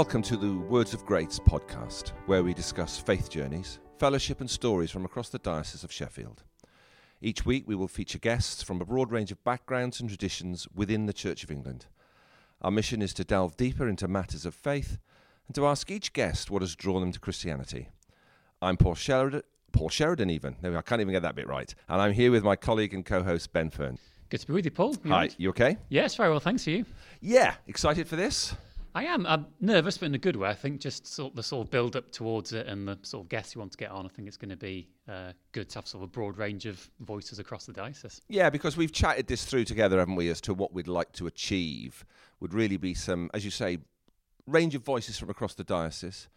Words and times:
Welcome 0.00 0.22
to 0.22 0.38
the 0.38 0.56
Words 0.56 0.94
of 0.94 1.04
Grace 1.04 1.38
podcast, 1.38 2.12
where 2.24 2.42
we 2.42 2.54
discuss 2.54 2.96
faith 2.98 3.28
journeys, 3.28 3.80
fellowship, 3.98 4.40
and 4.40 4.48
stories 4.48 4.90
from 4.90 5.04
across 5.04 5.28
the 5.28 5.38
Diocese 5.38 5.84
of 5.84 5.92
Sheffield. 5.92 6.42
Each 7.20 7.44
week, 7.44 7.64
we 7.66 7.74
will 7.74 7.86
feature 7.86 8.18
guests 8.18 8.62
from 8.62 8.80
a 8.80 8.86
broad 8.86 9.12
range 9.12 9.30
of 9.30 9.44
backgrounds 9.44 10.00
and 10.00 10.08
traditions 10.08 10.66
within 10.74 11.04
the 11.04 11.12
Church 11.12 11.44
of 11.44 11.50
England. 11.50 11.84
Our 12.62 12.70
mission 12.70 13.02
is 13.02 13.12
to 13.12 13.24
delve 13.24 13.58
deeper 13.58 13.86
into 13.86 14.08
matters 14.08 14.46
of 14.46 14.54
faith 14.54 14.96
and 15.46 15.54
to 15.54 15.66
ask 15.66 15.90
each 15.90 16.14
guest 16.14 16.50
what 16.50 16.62
has 16.62 16.74
drawn 16.74 17.02
them 17.02 17.12
to 17.12 17.20
Christianity. 17.20 17.90
I'm 18.62 18.78
Paul 18.78 18.94
Sheridan, 18.94 19.42
Paul 19.72 19.90
Sheridan 19.90 20.30
even. 20.30 20.56
No, 20.62 20.74
I 20.78 20.80
can't 20.80 21.02
even 21.02 21.12
get 21.12 21.24
that 21.24 21.34
bit 21.34 21.46
right. 21.46 21.74
And 21.90 22.00
I'm 22.00 22.14
here 22.14 22.30
with 22.30 22.42
my 22.42 22.56
colleague 22.56 22.94
and 22.94 23.04
co-host 23.04 23.52
Ben 23.52 23.68
Fern. 23.68 23.98
Good 24.30 24.40
to 24.40 24.46
be 24.46 24.54
with 24.54 24.64
you, 24.64 24.70
Paul. 24.70 24.96
You 25.04 25.10
Hi, 25.10 25.18
right? 25.18 25.34
you 25.36 25.50
okay? 25.50 25.76
Yes, 25.90 26.14
very 26.14 26.30
well. 26.30 26.40
Thanks 26.40 26.64
for 26.64 26.70
you. 26.70 26.86
Yeah, 27.20 27.52
excited 27.66 28.08
for 28.08 28.16
this? 28.16 28.54
I 28.94 29.04
am. 29.04 29.24
I'm 29.26 29.46
nervous, 29.60 29.98
but 29.98 30.06
in 30.06 30.14
a 30.14 30.18
good 30.18 30.36
way. 30.36 30.48
I 30.48 30.54
think 30.54 30.80
just 30.80 31.06
sort 31.06 31.32
of 31.32 31.36
the 31.36 31.42
sort 31.42 31.66
of 31.66 31.70
build 31.70 31.94
up 31.94 32.10
towards 32.10 32.52
it 32.52 32.66
and 32.66 32.88
the 32.88 32.98
sort 33.02 33.24
of 33.24 33.28
guests 33.28 33.54
you 33.54 33.60
want 33.60 33.72
to 33.72 33.78
get 33.78 33.90
on. 33.90 34.04
I 34.04 34.08
think 34.08 34.26
it's 34.26 34.36
going 34.36 34.50
to 34.50 34.56
be 34.56 34.88
uh, 35.08 35.32
good 35.52 35.68
to 35.70 35.78
have 35.78 35.86
sort 35.86 36.02
of 36.02 36.08
a 36.08 36.12
broad 36.12 36.36
range 36.36 36.66
of 36.66 36.90
voices 37.00 37.38
across 37.38 37.66
the 37.66 37.72
diocese. 37.72 38.20
Yeah, 38.28 38.50
because 38.50 38.76
we've 38.76 38.92
chatted 38.92 39.28
this 39.28 39.44
through 39.44 39.64
together, 39.64 39.98
haven't 39.98 40.16
we, 40.16 40.28
as 40.28 40.40
to 40.42 40.54
what 40.54 40.72
we'd 40.72 40.88
like 40.88 41.12
to 41.12 41.26
achieve 41.26 42.04
would 42.40 42.52
really 42.52 42.76
be 42.76 42.94
some, 42.94 43.30
as 43.32 43.44
you 43.44 43.50
say, 43.50 43.78
range 44.46 44.74
of 44.74 44.82
voices 44.82 45.18
from 45.18 45.30
across 45.30 45.54
the 45.54 45.64
diocese, 45.64 46.28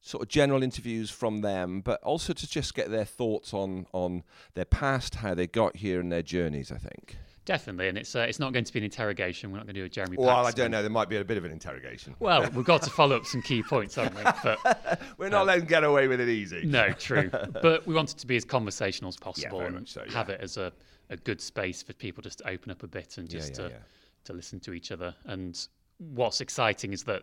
sort 0.00 0.22
of 0.22 0.28
general 0.28 0.62
interviews 0.62 1.10
from 1.10 1.42
them, 1.42 1.80
but 1.80 2.02
also 2.02 2.32
to 2.32 2.48
just 2.48 2.74
get 2.74 2.90
their 2.90 3.04
thoughts 3.04 3.54
on 3.54 3.86
on 3.92 4.24
their 4.54 4.64
past, 4.64 5.16
how 5.16 5.34
they 5.34 5.46
got 5.46 5.76
here, 5.76 6.00
and 6.00 6.10
their 6.10 6.22
journeys. 6.22 6.72
I 6.72 6.78
think. 6.78 7.16
Definitely, 7.44 7.88
and 7.88 7.98
it's 7.98 8.14
uh, 8.14 8.20
it's 8.20 8.38
not 8.38 8.52
going 8.52 8.64
to 8.64 8.72
be 8.72 8.78
an 8.78 8.84
interrogation. 8.84 9.50
We're 9.50 9.56
not 9.58 9.66
going 9.66 9.74
to 9.74 9.80
do 9.80 9.84
a 9.84 9.88
Jeremy. 9.88 10.16
Well, 10.16 10.46
I 10.46 10.52
don't 10.52 10.70
know. 10.70 10.80
There 10.80 10.90
might 10.90 11.08
be 11.08 11.16
a 11.16 11.24
bit 11.24 11.36
of 11.38 11.44
an 11.44 11.50
interrogation. 11.50 12.14
Well, 12.20 12.48
we've 12.54 12.64
got 12.64 12.82
to 12.82 12.90
follow 12.90 13.16
up 13.16 13.26
some 13.26 13.42
key 13.42 13.64
points, 13.64 13.96
haven't 13.96 14.16
we? 14.16 14.22
But 14.44 15.00
We're 15.18 15.28
not 15.28 15.46
letting 15.46 15.64
get 15.64 15.82
away 15.82 16.06
with 16.06 16.20
it 16.20 16.28
easy. 16.28 16.64
no, 16.64 16.92
true. 16.92 17.30
But 17.62 17.84
we 17.86 17.94
want 17.94 18.12
it 18.12 18.18
to 18.18 18.26
be 18.28 18.36
as 18.36 18.44
conversational 18.44 19.08
as 19.08 19.16
possible 19.16 19.58
very 19.58 19.74
and 19.74 19.88
so, 19.88 20.04
have 20.10 20.28
it 20.28 20.40
as 20.40 20.56
a, 20.56 20.72
a 21.10 21.16
good 21.16 21.40
space 21.40 21.82
for 21.82 21.92
people 21.94 22.22
just 22.22 22.38
to 22.38 22.48
open 22.48 22.70
up 22.70 22.84
a 22.84 22.86
bit 22.86 23.18
and 23.18 23.32
Yeah, 23.32 23.38
just 23.40 23.50
yeah, 23.58 23.66
to 23.66 23.70
yeah. 23.70 23.78
to 24.24 24.32
listen 24.34 24.60
to 24.60 24.72
each 24.72 24.92
other. 24.92 25.12
And 25.24 25.58
what's 25.98 26.40
exciting 26.40 26.92
is 26.92 27.02
that 27.04 27.22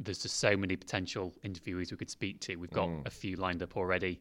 there's 0.00 0.18
just 0.18 0.38
so 0.38 0.56
many 0.56 0.74
potential 0.74 1.32
interviewees 1.44 1.92
we 1.92 1.96
could 1.96 2.10
speak 2.10 2.40
to. 2.40 2.56
We've 2.56 2.70
got 2.72 2.88
Mm. 2.88 3.06
a 3.06 3.10
few 3.10 3.36
lined 3.36 3.62
up 3.62 3.76
already. 3.76 4.20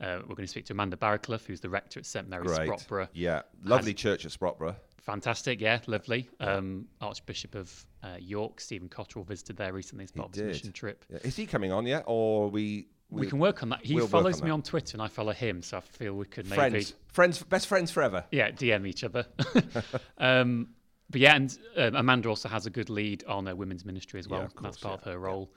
Uh, 0.00 0.20
we're 0.22 0.34
going 0.34 0.46
to 0.46 0.48
speak 0.48 0.64
to 0.66 0.72
Amanda 0.72 0.96
Barraclough, 0.96 1.44
who's 1.44 1.60
the 1.60 1.68
rector 1.68 2.00
at 2.00 2.06
St 2.06 2.28
Mary's 2.28 2.56
Great. 2.56 2.70
Sprotbrough. 2.70 3.08
Yeah, 3.12 3.42
lovely 3.64 3.94
church 3.94 4.24
at 4.24 4.32
Sprotbrough. 4.32 4.76
Fantastic, 5.02 5.60
yeah, 5.60 5.80
lovely. 5.86 6.28
Um, 6.40 6.86
Archbishop 7.00 7.54
of 7.54 7.86
uh, 8.02 8.16
York, 8.18 8.60
Stephen 8.60 8.88
Cottrell, 8.88 9.24
visited 9.24 9.56
there 9.56 9.72
recently 9.72 10.04
as 10.04 10.10
part 10.10 10.28
of 10.28 10.34
his 10.34 10.44
mission 10.44 10.72
trip. 10.72 11.04
Yeah. 11.10 11.18
Is 11.22 11.36
he 11.36 11.46
coming 11.46 11.72
on 11.72 11.86
yet, 11.86 12.04
or 12.06 12.50
we? 12.50 12.88
We 13.10 13.26
can 13.26 13.40
work 13.40 13.64
on 13.64 13.70
that. 13.70 13.84
He 13.84 13.96
we'll 13.96 14.06
follows 14.06 14.40
me 14.40 14.48
that. 14.48 14.54
on 14.54 14.62
Twitter, 14.62 14.94
and 14.94 15.02
I 15.02 15.08
follow 15.08 15.32
him, 15.32 15.62
so 15.62 15.78
I 15.78 15.80
feel 15.80 16.14
we 16.14 16.26
could 16.26 16.48
maybe 16.48 16.56
friends, 16.56 16.94
friends, 17.08 17.42
best 17.42 17.66
friends 17.66 17.90
forever. 17.90 18.24
yeah, 18.30 18.52
DM 18.52 18.86
each 18.86 19.02
other. 19.02 19.26
um, 20.18 20.68
but 21.10 21.20
yeah, 21.20 21.34
and 21.34 21.58
um, 21.76 21.96
Amanda 21.96 22.28
also 22.28 22.48
has 22.48 22.66
a 22.66 22.70
good 22.70 22.88
lead 22.88 23.24
on 23.24 23.48
uh, 23.48 23.54
women's 23.54 23.84
ministry 23.84 24.20
as 24.20 24.28
well. 24.28 24.40
Yeah, 24.40 24.46
of 24.46 24.62
That's 24.62 24.78
part 24.78 25.00
yeah, 25.04 25.08
of 25.08 25.14
her 25.14 25.18
role. 25.18 25.50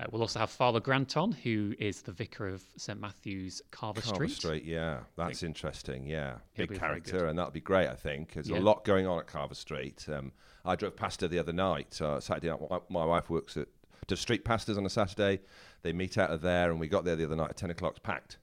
Uh, 0.00 0.06
we'll 0.10 0.22
also 0.22 0.40
have 0.40 0.50
Father 0.50 0.80
Granton, 0.80 1.30
who 1.30 1.74
is 1.78 2.02
the 2.02 2.10
vicar 2.10 2.48
of 2.48 2.64
St 2.76 3.00
Matthew's 3.00 3.62
Carver, 3.70 4.00
Street. 4.00 4.10
Carver 4.12 4.28
Street. 4.28 4.40
Street, 4.40 4.64
yeah, 4.64 5.00
that's 5.16 5.44
interesting. 5.44 6.06
Yeah, 6.06 6.38
He'll 6.54 6.66
big 6.66 6.80
character, 6.80 7.26
and 7.26 7.38
that'll 7.38 7.52
be 7.52 7.60
great. 7.60 7.86
I 7.86 7.94
think 7.94 8.32
there's 8.32 8.48
a 8.48 8.56
lot 8.56 8.84
going 8.84 9.06
on 9.06 9.20
at 9.20 9.26
Carver 9.28 9.54
Street. 9.54 10.04
Um, 10.12 10.32
I 10.64 10.74
drove 10.74 10.96
past 10.96 11.20
her 11.20 11.28
the 11.28 11.38
other 11.38 11.52
night, 11.52 12.00
uh, 12.00 12.18
Saturday 12.18 12.48
night. 12.48 12.58
My, 12.68 12.80
my 12.88 13.04
wife 13.04 13.30
works 13.30 13.56
at 13.56 13.68
does 14.06 14.20
street 14.20 14.44
pastors 14.44 14.76
on 14.76 14.84
a 14.84 14.90
Saturday. 14.90 15.40
They 15.82 15.92
meet 15.92 16.18
out 16.18 16.30
of 16.30 16.40
there, 16.40 16.70
and 16.70 16.80
we 16.80 16.88
got 16.88 17.04
there 17.04 17.16
the 17.16 17.24
other 17.24 17.36
night 17.36 17.50
at 17.50 17.56
ten 17.56 17.70
o'clock. 17.70 18.02
Packed, 18.02 18.38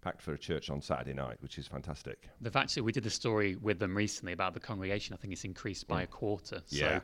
packed 0.00 0.22
for 0.22 0.32
a 0.32 0.38
church 0.38 0.70
on 0.70 0.80
Saturday 0.80 1.12
night, 1.12 1.36
which 1.40 1.58
is 1.58 1.66
fantastic. 1.66 2.28
They've 2.40 2.56
actually 2.56 2.82
we 2.82 2.92
did 2.92 3.04
a 3.04 3.10
story 3.10 3.56
with 3.56 3.78
them 3.78 3.94
recently 3.94 4.32
about 4.32 4.54
the 4.54 4.60
congregation. 4.60 5.12
I 5.12 5.18
think 5.18 5.34
it's 5.34 5.44
increased 5.44 5.86
by 5.86 6.04
a 6.04 6.06
quarter. 6.06 6.56
Mm. 6.56 6.62
Yeah. 6.70 6.78
So 6.98 7.02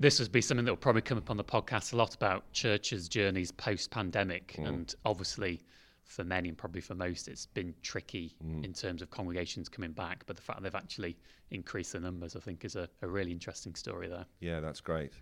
this 0.00 0.18
would 0.18 0.32
be 0.32 0.40
something 0.40 0.64
that 0.64 0.72
will 0.72 0.76
probably 0.76 1.02
come 1.02 1.18
up 1.18 1.30
on 1.30 1.36
the 1.36 1.44
podcast 1.44 1.92
a 1.92 1.96
lot 1.96 2.14
about 2.14 2.50
churches' 2.52 3.08
journeys 3.08 3.52
post 3.52 3.90
pandemic. 3.90 4.54
Mm. 4.58 4.68
And 4.68 4.94
obviously, 5.04 5.60
for 6.04 6.24
many 6.24 6.48
and 6.48 6.58
probably 6.58 6.80
for 6.80 6.94
most, 6.94 7.28
it's 7.28 7.46
been 7.46 7.74
tricky 7.82 8.34
Mm. 8.44 8.64
in 8.64 8.72
terms 8.72 9.02
of 9.02 9.10
congregations 9.10 9.68
coming 9.68 9.92
back. 9.92 10.24
But 10.26 10.36
the 10.36 10.42
fact 10.42 10.62
they've 10.62 10.74
actually 10.74 11.16
increased 11.50 11.92
the 11.92 12.00
numbers, 12.00 12.34
I 12.34 12.40
think, 12.40 12.64
is 12.64 12.76
a, 12.76 12.88
a 13.02 13.08
really 13.08 13.30
interesting 13.30 13.74
story 13.74 14.08
there. 14.08 14.24
Yeah, 14.40 14.60
that's 14.60 14.80
great. 14.80 15.12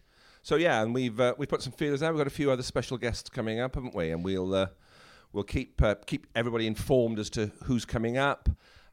So 0.43 0.55
yeah, 0.55 0.81
and 0.83 0.95
we've 0.95 1.19
uh, 1.19 1.35
we 1.37 1.47
put 1.47 1.61
some 1.63 1.73
feelers 1.73 2.03
out. 2.03 2.13
We've 2.15 2.21
got 2.21 2.29
a 2.29 2.31
few 2.31 2.51
other 2.51 2.63
special 2.63 2.97
guests 2.97 3.29
coming 3.29 3.59
up, 3.61 3.75
haven't 3.75 3.95
we? 3.95 4.13
And 4.13 4.25
we'll 4.25 4.55
uh, 4.55 4.69
we'll 5.33 5.45
keep 5.45 5.83
uh, 5.83 5.97
keep 6.07 6.27
everybody 6.37 6.67
informed 6.69 7.19
as 7.19 7.29
to 7.31 7.51
who's 7.65 7.85
coming 7.85 8.17
up. 8.17 8.49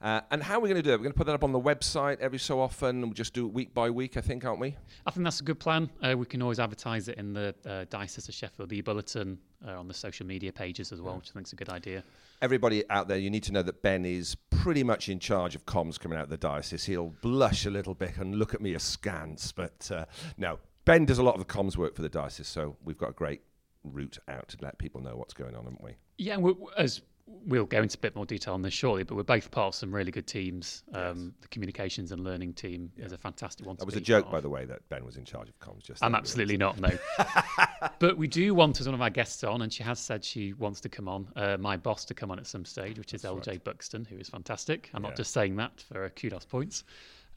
Uh, 0.06 0.22
and 0.30 0.44
how 0.44 0.58
are 0.58 0.60
we're 0.60 0.68
going 0.68 0.76
to 0.76 0.84
do 0.84 0.92
it? 0.92 0.98
We're 0.98 1.06
going 1.06 1.14
to 1.14 1.18
put 1.18 1.26
that 1.26 1.34
up 1.34 1.44
on 1.44 1.52
the 1.52 1.60
website 1.60 2.20
every 2.20 2.38
so 2.38 2.62
often. 2.62 3.02
We'll 3.02 3.14
just 3.14 3.34
do 3.34 3.48
it 3.48 3.54
week 3.54 3.74
by 3.74 3.90
week, 3.90 4.18
I 4.18 4.22
think, 4.22 4.46
aren't 4.46 4.60
we? 4.60 4.76
I 5.04 5.10
think 5.10 5.24
that's 5.24 5.40
a 5.40 5.44
good 5.44 5.60
plan. 5.60 5.90
Uh, 6.00 6.16
we 6.16 6.28
can 6.28 6.44
always 6.44 6.60
advertise 6.60 7.08
it 7.08 7.18
in 7.18 7.34
the 7.34 7.56
uh, 7.66 7.86
Diocese 7.90 8.30
of 8.30 8.36
Sheffield 8.36 8.72
e-bulletin 8.72 9.40
uh, 9.68 9.72
on 9.72 9.88
the 9.88 9.96
social 9.96 10.28
media 10.28 10.54
pages 10.54 10.92
as 10.92 11.02
well, 11.02 11.16
which 11.16 11.32
I 11.32 11.34
think 11.34 11.48
is 11.48 11.54
a 11.54 11.56
good 11.56 11.70
idea. 11.70 12.04
Everybody 12.40 12.88
out 12.92 13.08
there, 13.08 13.18
you 13.18 13.32
need 13.32 13.42
to 13.46 13.52
know 13.52 13.64
that 13.64 13.82
Ben 13.82 14.06
is 14.06 14.36
pretty 14.52 14.84
much 14.84 15.10
in 15.10 15.18
charge 15.18 15.56
of 15.56 15.66
comms 15.66 16.00
coming 16.00 16.20
out 16.20 16.26
of 16.26 16.30
the 16.30 16.38
diocese. 16.38 16.86
He'll 16.86 17.16
blush 17.24 17.66
a 17.66 17.72
little 17.72 17.96
bit 17.96 18.18
and 18.18 18.36
look 18.36 18.54
at 18.54 18.62
me 18.62 18.76
askance, 18.76 19.52
but 19.54 19.90
uh, 19.92 20.06
no, 20.38 20.60
Ben 20.86 21.06
does 21.06 21.18
a 21.18 21.24
lot 21.24 21.34
of 21.34 21.40
the 21.40 21.52
comms 21.52 21.78
work 21.78 21.96
for 21.96 22.04
the 22.04 22.10
diocese, 22.10 22.48
so 22.48 22.78
we've 22.84 23.00
got 23.00 23.10
a 23.10 23.14
great 23.14 23.42
route 23.84 24.20
out 24.28 24.50
to 24.50 24.58
let 24.62 24.78
people 24.78 25.02
know 25.02 25.16
what's 25.16 25.34
going 25.34 25.56
on, 25.56 25.64
haven't 25.64 25.84
we? 25.84 25.96
Yeah, 26.20 26.38
we 26.38 26.54
as 26.78 27.02
we'll 27.28 27.66
go 27.66 27.82
into 27.82 27.98
a 27.98 28.00
bit 28.00 28.16
more 28.16 28.26
detail 28.26 28.54
on 28.54 28.62
this 28.62 28.74
shortly, 28.74 29.04
but 29.04 29.16
we're 29.16 29.24
both 29.24 29.50
part 29.50 29.68
of 29.70 29.76
some 29.76 29.94
really 29.94 30.12
good 30.12 30.28
teams. 30.28 30.84
Um, 30.94 31.34
The 31.42 31.48
communications 31.48 32.12
and 32.12 32.24
learning 32.24 32.54
team 32.54 32.92
is 32.98 33.12
a 33.14 33.18
fantastic 33.18 33.66
one. 33.66 33.76
That 33.78 33.86
was 33.86 33.96
a 33.96 34.02
joke, 34.02 34.30
by 34.32 34.42
the 34.42 34.50
way, 34.50 34.66
that 34.66 34.88
Ben 34.90 35.04
was 35.04 35.18
in 35.18 35.26
charge 35.26 35.50
of 35.50 35.60
comms. 35.60 35.84
Just 35.84 36.04
I'm 36.04 36.14
absolutely 36.16 36.58
not, 36.58 36.80
no. 36.80 36.92
but 38.00 38.18
we 38.18 38.28
do 38.28 38.54
want 38.54 38.80
as 38.80 38.88
one 38.88 38.94
of 38.96 39.02
our 39.02 39.10
guests 39.10 39.44
on, 39.44 39.62
and 39.64 39.74
she 39.74 39.82
has 39.84 40.00
said 40.00 40.24
she 40.24 40.54
wants 40.54 40.82
to 40.82 40.90
come 40.90 41.08
on, 41.08 41.28
uh, 41.36 41.58
my 41.58 41.78
boss 41.78 42.06
to 42.06 42.14
come 42.14 42.30
on 42.32 42.38
at 42.40 42.46
some 42.48 42.64
stage, 42.66 42.98
which 43.00 43.14
is 43.14 43.24
LJ 43.24 43.64
Buxton, 43.64 44.06
who 44.06 44.18
is 44.18 44.30
fantastic. 44.30 44.90
I'm 44.94 45.04
Yeah. 45.04 45.10
not 45.10 45.18
just 45.18 45.34
saying 45.34 45.56
that 45.58 45.82
for 45.82 46.08
kudos 46.10 46.46
points. 46.46 46.84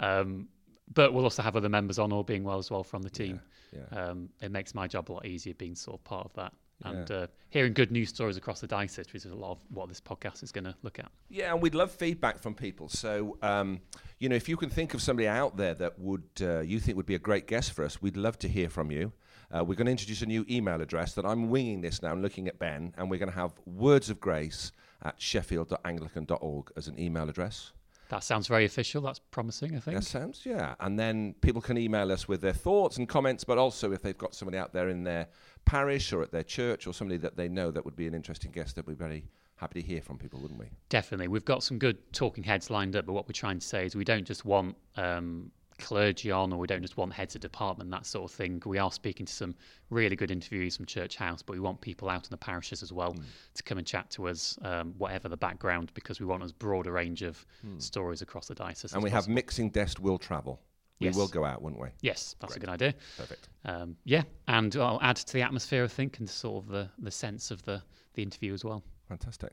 Um, 0.00 0.48
but 0.92 1.12
we'll 1.12 1.24
also 1.24 1.42
have 1.42 1.56
other 1.56 1.68
members 1.68 1.98
on, 1.98 2.12
all 2.12 2.22
being 2.22 2.44
well 2.44 2.58
as 2.58 2.70
well 2.70 2.82
from 2.84 3.02
the 3.02 3.10
team. 3.10 3.40
yeah. 3.72 3.84
Um, 3.98 4.30
it 4.40 4.50
makes 4.50 4.74
my 4.74 4.86
job 4.86 5.10
a 5.10 5.12
lot 5.12 5.26
easier 5.26 5.52
being 5.54 5.74
sort 5.74 5.98
of 5.98 6.04
part 6.04 6.24
of 6.24 6.32
that. 6.34 6.52
And 6.84 7.10
uh, 7.10 7.26
hearing 7.50 7.72
good 7.72 7.90
news 7.90 8.08
stories 8.08 8.36
across 8.36 8.60
the 8.60 8.66
diocese, 8.66 9.12
which 9.12 9.24
is 9.24 9.32
a 9.32 9.34
lot 9.34 9.52
of 9.52 9.58
what 9.70 9.88
this 9.88 10.00
podcast 10.00 10.42
is 10.42 10.52
going 10.52 10.64
to 10.64 10.74
look 10.82 10.98
at. 10.98 11.10
Yeah, 11.28 11.52
and 11.52 11.60
we'd 11.60 11.74
love 11.74 11.90
feedback 11.90 12.38
from 12.38 12.54
people. 12.54 12.88
So, 12.88 13.36
um, 13.42 13.80
you 14.20 14.28
know, 14.28 14.36
if 14.36 14.48
you 14.48 14.56
can 14.56 14.70
think 14.70 14.94
of 14.94 15.02
somebody 15.02 15.26
out 15.26 15.56
there 15.56 15.74
that 15.74 15.98
would 15.98 16.28
uh, 16.40 16.60
you 16.60 16.78
think 16.78 16.96
would 16.96 17.06
be 17.06 17.16
a 17.16 17.20
great 17.20 17.46
guest 17.48 17.72
for 17.72 17.84
us, 17.84 18.00
we'd 18.00 18.16
love 18.16 18.38
to 18.40 18.48
hear 18.48 18.68
from 18.68 18.90
you. 18.90 19.12
Uh, 19.50 19.64
we're 19.64 19.74
going 19.74 19.86
to 19.86 19.92
introduce 19.92 20.22
a 20.22 20.26
new 20.26 20.44
email 20.48 20.80
address 20.80 21.14
that 21.14 21.24
I'm 21.24 21.48
winging 21.48 21.80
this 21.80 22.02
now 22.02 22.12
and 22.12 22.22
looking 22.22 22.48
at 22.48 22.58
Ben, 22.58 22.92
and 22.96 23.10
we're 23.10 23.18
going 23.18 23.30
to 23.30 23.34
have 23.34 23.52
words 23.66 24.10
of 24.10 24.20
grace 24.20 24.72
at 25.02 25.20
sheffield.anglican.org 25.20 26.72
as 26.76 26.86
an 26.88 26.98
email 26.98 27.28
address. 27.28 27.72
That 28.08 28.24
sounds 28.24 28.46
very 28.46 28.64
official. 28.64 29.02
That's 29.02 29.18
promising, 29.18 29.76
I 29.76 29.80
think. 29.80 29.98
That 29.98 30.04
sounds, 30.04 30.42
yeah. 30.44 30.74
And 30.80 30.98
then 30.98 31.34
people 31.42 31.60
can 31.60 31.76
email 31.76 32.10
us 32.10 32.26
with 32.26 32.40
their 32.40 32.54
thoughts 32.54 32.96
and 32.96 33.06
comments, 33.06 33.44
but 33.44 33.58
also 33.58 33.92
if 33.92 34.00
they've 34.02 34.16
got 34.16 34.34
somebody 34.34 34.56
out 34.56 34.72
there 34.72 34.88
in 34.88 35.04
their 35.04 35.28
parish 35.68 36.12
or 36.12 36.22
at 36.22 36.32
their 36.32 36.42
church 36.42 36.86
or 36.86 36.92
somebody 36.92 37.18
that 37.18 37.36
they 37.36 37.48
know 37.48 37.70
that 37.70 37.84
would 37.84 37.96
be 37.96 38.06
an 38.06 38.14
interesting 38.14 38.50
guest, 38.50 38.76
that 38.76 38.86
we'd 38.86 38.98
be 38.98 39.04
very 39.04 39.24
happy 39.56 39.82
to 39.82 39.86
hear 39.86 40.00
from 40.00 40.16
people, 40.18 40.40
wouldn't 40.40 40.58
we? 40.58 40.66
Definitely. 40.88 41.28
We've 41.28 41.44
got 41.44 41.62
some 41.62 41.78
good 41.78 41.98
talking 42.12 42.44
heads 42.44 42.70
lined 42.70 42.96
up, 42.96 43.06
but 43.06 43.12
what 43.12 43.26
we're 43.28 43.32
trying 43.32 43.58
to 43.58 43.66
say 43.66 43.84
is 43.84 43.94
we 43.94 44.04
don't 44.04 44.24
just 44.24 44.44
want 44.44 44.76
um, 44.96 45.50
clergy 45.78 46.30
on 46.30 46.52
or 46.52 46.58
we 46.58 46.66
don't 46.66 46.82
just 46.82 46.96
want 46.96 47.12
heads 47.12 47.34
of 47.34 47.40
department, 47.40 47.90
that 47.90 48.06
sort 48.06 48.30
of 48.30 48.36
thing. 48.36 48.62
We 48.64 48.78
are 48.78 48.90
speaking 48.92 49.26
to 49.26 49.32
some 49.32 49.54
really 49.90 50.16
good 50.16 50.30
interviewees 50.30 50.76
from 50.76 50.86
Church 50.86 51.16
House, 51.16 51.42
but 51.42 51.54
we 51.54 51.60
want 51.60 51.80
people 51.80 52.08
out 52.08 52.24
in 52.24 52.30
the 52.30 52.36
parishes 52.36 52.82
as 52.82 52.92
well 52.92 53.14
to 53.54 53.62
come 53.62 53.78
and 53.78 53.86
chat 53.86 54.10
to 54.10 54.28
us, 54.28 54.58
um, 54.62 54.94
whatever 54.96 55.28
the 55.28 55.36
background, 55.36 55.92
because 55.94 56.20
we 56.20 56.26
want 56.26 56.42
as 56.42 56.52
broad 56.52 56.86
a 56.86 56.92
range 56.92 57.22
of 57.22 57.44
stories 57.78 58.22
across 58.22 58.46
the 58.46 58.54
diocese. 58.54 58.92
And 58.92 59.02
we 59.02 59.10
have 59.10 59.28
mixing 59.28 59.70
desk 59.70 59.98
will 60.00 60.18
travel. 60.18 60.60
We 61.00 61.06
Yes. 61.06 61.16
will 61.16 61.28
go 61.28 61.44
out, 61.44 61.62
wouldn't 61.62 61.80
we? 61.80 61.88
Yes, 62.02 62.34
that's 62.40 62.56
a 62.56 62.58
good 62.60 62.68
idea. 62.68 62.94
Perfect. 63.16 63.48
Um, 63.64 63.96
yeah, 64.04 64.22
and 64.48 64.74
I'll 64.76 64.98
add 65.00 65.16
to 65.16 65.32
the 65.32 65.42
atmosphere, 65.42 65.84
I 65.84 65.88
think, 65.88 66.18
and 66.18 66.28
sort 66.28 66.64
of 66.64 66.70
the, 66.70 66.90
the 66.98 67.10
sense 67.10 67.50
of 67.50 67.62
the, 67.62 67.82
the 68.14 68.22
interview 68.22 68.52
as 68.52 68.64
well. 68.64 68.82
Fantastic. 69.08 69.52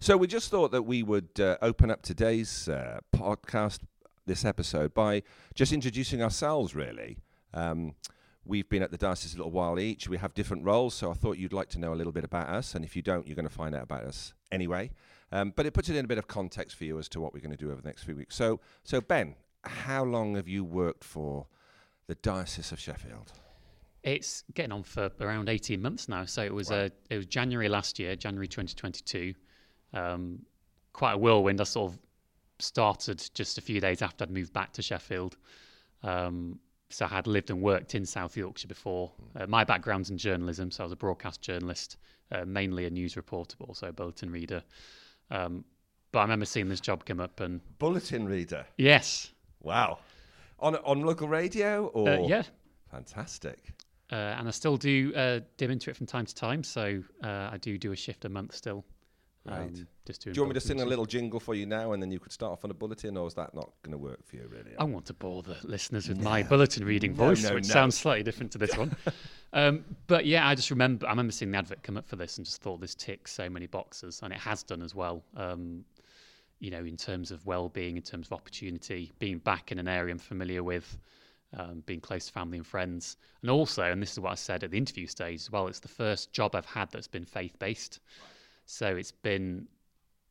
So 0.00 0.16
we 0.16 0.26
just 0.26 0.50
thought 0.50 0.70
that 0.72 0.82
we 0.82 1.02
would 1.02 1.40
uh, 1.40 1.56
open 1.62 1.90
up 1.90 2.02
today's 2.02 2.68
uh, 2.68 3.00
podcast, 3.14 3.78
this 4.26 4.44
episode, 4.44 4.92
by 4.94 5.22
just 5.54 5.72
introducing 5.72 6.22
ourselves, 6.22 6.74
really. 6.74 7.16
Um, 7.54 7.94
we've 8.44 8.68
been 8.68 8.82
at 8.82 8.90
the 8.90 8.98
diocese 8.98 9.34
a 9.34 9.38
little 9.38 9.50
while 9.52 9.78
each. 9.80 10.08
We 10.08 10.18
have 10.18 10.34
different 10.34 10.64
roles, 10.64 10.94
so 10.94 11.10
I 11.10 11.14
thought 11.14 11.38
you'd 11.38 11.52
like 11.54 11.68
to 11.70 11.78
know 11.78 11.92
a 11.92 11.96
little 11.96 12.12
bit 12.12 12.24
about 12.24 12.48
us. 12.48 12.74
And 12.74 12.84
if 12.84 12.94
you 12.94 13.02
don't, 13.02 13.26
you're 13.26 13.36
going 13.36 13.48
to 13.48 13.54
find 13.54 13.74
out 13.74 13.84
about 13.84 14.04
us 14.04 14.34
anyway. 14.52 14.90
Um, 15.32 15.52
but 15.56 15.64
it 15.64 15.72
puts 15.72 15.88
it 15.88 15.96
in 15.96 16.04
a 16.04 16.08
bit 16.08 16.18
of 16.18 16.28
context 16.28 16.76
for 16.76 16.84
you 16.84 16.98
as 16.98 17.08
to 17.08 17.20
what 17.20 17.32
we're 17.32 17.40
going 17.40 17.56
to 17.56 17.56
do 17.56 17.72
over 17.72 17.80
the 17.80 17.88
next 17.88 18.04
few 18.04 18.14
weeks. 18.14 18.36
So, 18.36 18.60
so 18.84 19.00
Ben, 19.00 19.34
how 19.64 20.04
long 20.04 20.36
have 20.36 20.48
you 20.48 20.64
worked 20.64 21.04
for 21.04 21.46
the 22.06 22.14
Diocese 22.16 22.72
of 22.72 22.80
Sheffield? 22.80 23.32
It's 24.02 24.42
getting 24.54 24.72
on 24.72 24.82
for 24.82 25.10
around 25.20 25.48
18 25.48 25.80
months 25.80 26.08
now. 26.08 26.24
So 26.24 26.42
it 26.42 26.52
was 26.52 26.70
uh, 26.70 26.88
it 27.08 27.16
was 27.16 27.26
January 27.26 27.68
last 27.68 27.98
year, 27.98 28.16
January 28.16 28.48
2022. 28.48 29.34
Um, 29.94 30.40
quite 30.92 31.12
a 31.12 31.18
whirlwind. 31.18 31.60
I 31.60 31.64
sort 31.64 31.92
of 31.92 31.98
started 32.58 33.22
just 33.34 33.58
a 33.58 33.60
few 33.60 33.80
days 33.80 34.02
after 34.02 34.24
I'd 34.24 34.30
moved 34.30 34.52
back 34.52 34.72
to 34.74 34.82
Sheffield. 34.82 35.36
Um, 36.02 36.58
so 36.90 37.06
I 37.06 37.08
had 37.08 37.26
lived 37.26 37.50
and 37.50 37.62
worked 37.62 37.94
in 37.94 38.04
South 38.04 38.36
Yorkshire 38.36 38.68
before. 38.68 39.12
Uh, 39.34 39.46
my 39.46 39.64
background's 39.64 40.10
in 40.10 40.18
journalism, 40.18 40.70
so 40.70 40.82
I 40.82 40.84
was 40.84 40.92
a 40.92 40.96
broadcast 40.96 41.40
journalist, 41.40 41.96
uh, 42.30 42.44
mainly 42.44 42.84
a 42.84 42.90
news 42.90 43.16
reporter, 43.16 43.56
but 43.58 43.68
also 43.68 43.88
a 43.88 43.92
bulletin 43.92 44.30
reader. 44.30 44.62
Um, 45.30 45.64
but 46.10 46.18
I 46.18 46.22
remember 46.22 46.44
seeing 46.44 46.68
this 46.68 46.80
job 46.80 47.06
come 47.06 47.20
up, 47.20 47.40
and 47.40 47.60
Bulletin 47.78 48.26
reader. 48.26 48.66
yes, 48.76 49.32
Wow. 49.62 49.98
On 50.58 50.76
on 50.76 51.02
local 51.02 51.28
radio 51.28 51.86
or 51.86 52.08
uh, 52.08 52.18
yeah, 52.26 52.42
fantastic. 52.90 53.58
uh, 54.10 54.14
and 54.38 54.46
I 54.46 54.50
still 54.50 54.76
do 54.76 55.12
uh, 55.14 55.40
dip 55.56 55.70
into 55.70 55.90
it 55.90 55.96
from 55.96 56.06
time 56.06 56.26
to 56.26 56.34
time. 56.34 56.62
So 56.62 57.02
uh, 57.24 57.48
I 57.52 57.58
do 57.60 57.78
do 57.78 57.92
a 57.92 57.96
shift 57.96 58.24
a 58.24 58.28
month 58.28 58.54
still. 58.54 58.84
Right. 59.44 59.58
Um, 59.62 59.88
just 60.06 60.22
doing 60.22 60.34
Do 60.34 60.38
you 60.38 60.42
want 60.44 60.54
me 60.54 60.60
to 60.60 60.64
sing 60.64 60.80
a 60.80 60.84
little 60.84 61.04
jingle 61.04 61.40
for 61.40 61.54
you 61.56 61.66
now, 61.66 61.92
and 61.92 62.00
then 62.02 62.12
you 62.12 62.20
could 62.20 62.30
start 62.30 62.52
off 62.52 62.64
on 62.64 62.70
a 62.70 62.74
bulletin, 62.74 63.16
or 63.16 63.26
is 63.26 63.34
that 63.34 63.52
not 63.56 63.72
going 63.82 63.90
to 63.90 63.98
work 63.98 64.24
for 64.24 64.36
you, 64.36 64.46
really? 64.48 64.70
I 64.78 64.84
want 64.84 65.04
to 65.06 65.14
bore 65.14 65.42
the 65.42 65.56
listeners 65.64 66.08
with 66.08 66.22
my 66.22 66.44
bulletin 66.44 66.84
reading 66.84 67.16
No, 67.16 67.26
voice, 67.26 67.42
no, 67.42 67.54
which 67.54 67.66
no. 67.66 67.72
sounds 67.72 67.98
slightly 67.98 68.22
different 68.22 68.52
to 68.52 68.58
this 68.58 68.76
one. 68.82 68.94
um, 69.52 69.84
but 70.06 70.26
yeah, 70.26 70.46
I 70.46 70.54
just 70.54 70.70
remember 70.70 71.06
I 71.06 71.10
remember 71.10 71.32
seeing 71.32 71.50
the 71.50 71.58
advert 71.58 71.82
come 71.82 71.96
up 71.96 72.06
for 72.06 72.14
this 72.14 72.36
and 72.36 72.44
just 72.46 72.62
thought 72.62 72.80
this 72.80 72.94
ticks 72.94 73.32
so 73.32 73.50
many 73.50 73.66
boxes, 73.66 74.20
and 74.22 74.32
it 74.32 74.38
has 74.38 74.62
done 74.62 74.80
as 74.80 74.94
well. 74.94 75.24
Um, 75.36 75.84
you 76.62 76.70
know, 76.70 76.84
in 76.84 76.96
terms 76.96 77.32
of 77.32 77.44
well-being, 77.44 77.96
in 77.96 78.02
terms 78.02 78.28
of 78.28 78.32
opportunity, 78.32 79.10
being 79.18 79.38
back 79.38 79.72
in 79.72 79.80
an 79.80 79.88
area 79.88 80.12
I'm 80.12 80.18
familiar 80.18 80.62
with, 80.62 80.96
um, 81.58 81.82
being 81.86 82.00
close 82.00 82.26
to 82.26 82.32
family 82.32 82.56
and 82.56 82.66
friends, 82.66 83.16
and 83.42 83.50
also, 83.50 83.82
and 83.82 84.00
this 84.00 84.12
is 84.12 84.20
what 84.20 84.30
I 84.30 84.36
said 84.36 84.62
at 84.62 84.70
the 84.70 84.78
interview 84.78 85.08
stage 85.08 85.40
as 85.40 85.50
well. 85.50 85.66
It's 85.66 85.80
the 85.80 85.88
first 85.88 86.32
job 86.32 86.54
I've 86.54 86.64
had 86.64 86.88
that's 86.92 87.08
been 87.08 87.24
faith-based, 87.24 87.98
so 88.64 88.86
it's 88.94 89.10
been, 89.10 89.66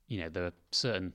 you 0.07 0.22
know, 0.22 0.30
there 0.30 0.45
are 0.45 0.54
certain 0.72 1.13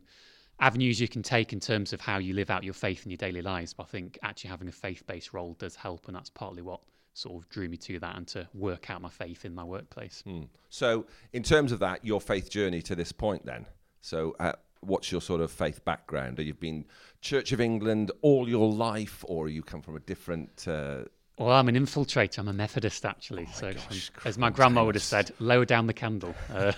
avenues 0.61 1.01
you 1.01 1.09
can 1.09 1.23
take 1.23 1.55
in 1.55 1.61
terms 1.61 1.95
of 1.95 2.01
how 2.03 2.19
you 2.19 2.35
live 2.35 2.51
out 2.51 2.63
your 2.63 2.75
faith 2.75 3.07
in 3.07 3.11
your 3.11 3.17
daily 3.17 3.41
lives. 3.41 3.73
But 3.73 3.85
I 3.85 3.87
think 3.87 4.19
actually 4.23 4.51
having 4.51 4.69
a 4.69 4.73
faith-based 4.73 5.33
role 5.33 5.57
does 5.59 5.77
help, 5.77 6.09
and 6.09 6.15
that's 6.15 6.31
partly 6.31 6.61
what 6.61 6.81
sort 7.15 7.43
of 7.43 7.49
drew 7.49 7.71
me 7.71 7.79
to 7.79 7.99
that 8.01 8.17
and 8.17 8.29
to 8.29 8.47
work 8.53 8.91
out 8.91 9.01
my 9.01 9.09
faith 9.09 9.47
in 9.47 9.55
my 9.55 9.65
workplace. 9.65 10.23
Hmm. 10.27 10.43
So, 10.69 11.07
in 11.33 11.43
terms 11.43 11.73
of 11.73 11.79
that, 11.79 12.05
your 12.05 12.21
faith 12.21 12.51
journey 12.51 12.83
to 12.83 12.95
this 12.95 13.13
point, 13.13 13.47
then. 13.47 13.65
So, 14.03 14.37
uh, 14.39 14.53
what's 14.81 15.11
your 15.11 15.21
sort 15.21 15.41
of 15.41 15.51
faith 15.51 15.85
background? 15.85 16.39
Have 16.39 16.47
you 16.47 16.55
been 16.55 16.85
Church 17.21 17.53
of 17.53 17.61
England 17.61 18.11
all 18.23 18.49
your 18.49 18.71
life, 18.71 19.25
or 19.29 19.49
you 19.49 19.63
come 19.63 19.83
from 19.83 19.97
a 19.97 20.01
different? 20.01 20.67
Uh, 20.69 21.05
Well, 21.39 21.51
I'm 21.51 21.69
an 21.69 21.75
infiltrator. 21.77 22.39
I'm 22.39 22.49
a 22.49 22.53
Methodist, 22.53 23.05
actually. 23.05 23.47
so, 23.53 23.73
gosh, 23.73 24.11
um, 24.17 24.23
as 24.25 24.39
my 24.39 24.51
grandma 24.51 24.85
would 24.85 24.95
have 24.95 25.03
said, 25.05 25.33
lower 25.39 25.65
down 25.65 25.87
the 25.87 25.93
candle. 25.93 26.35
Uh, 26.53 26.73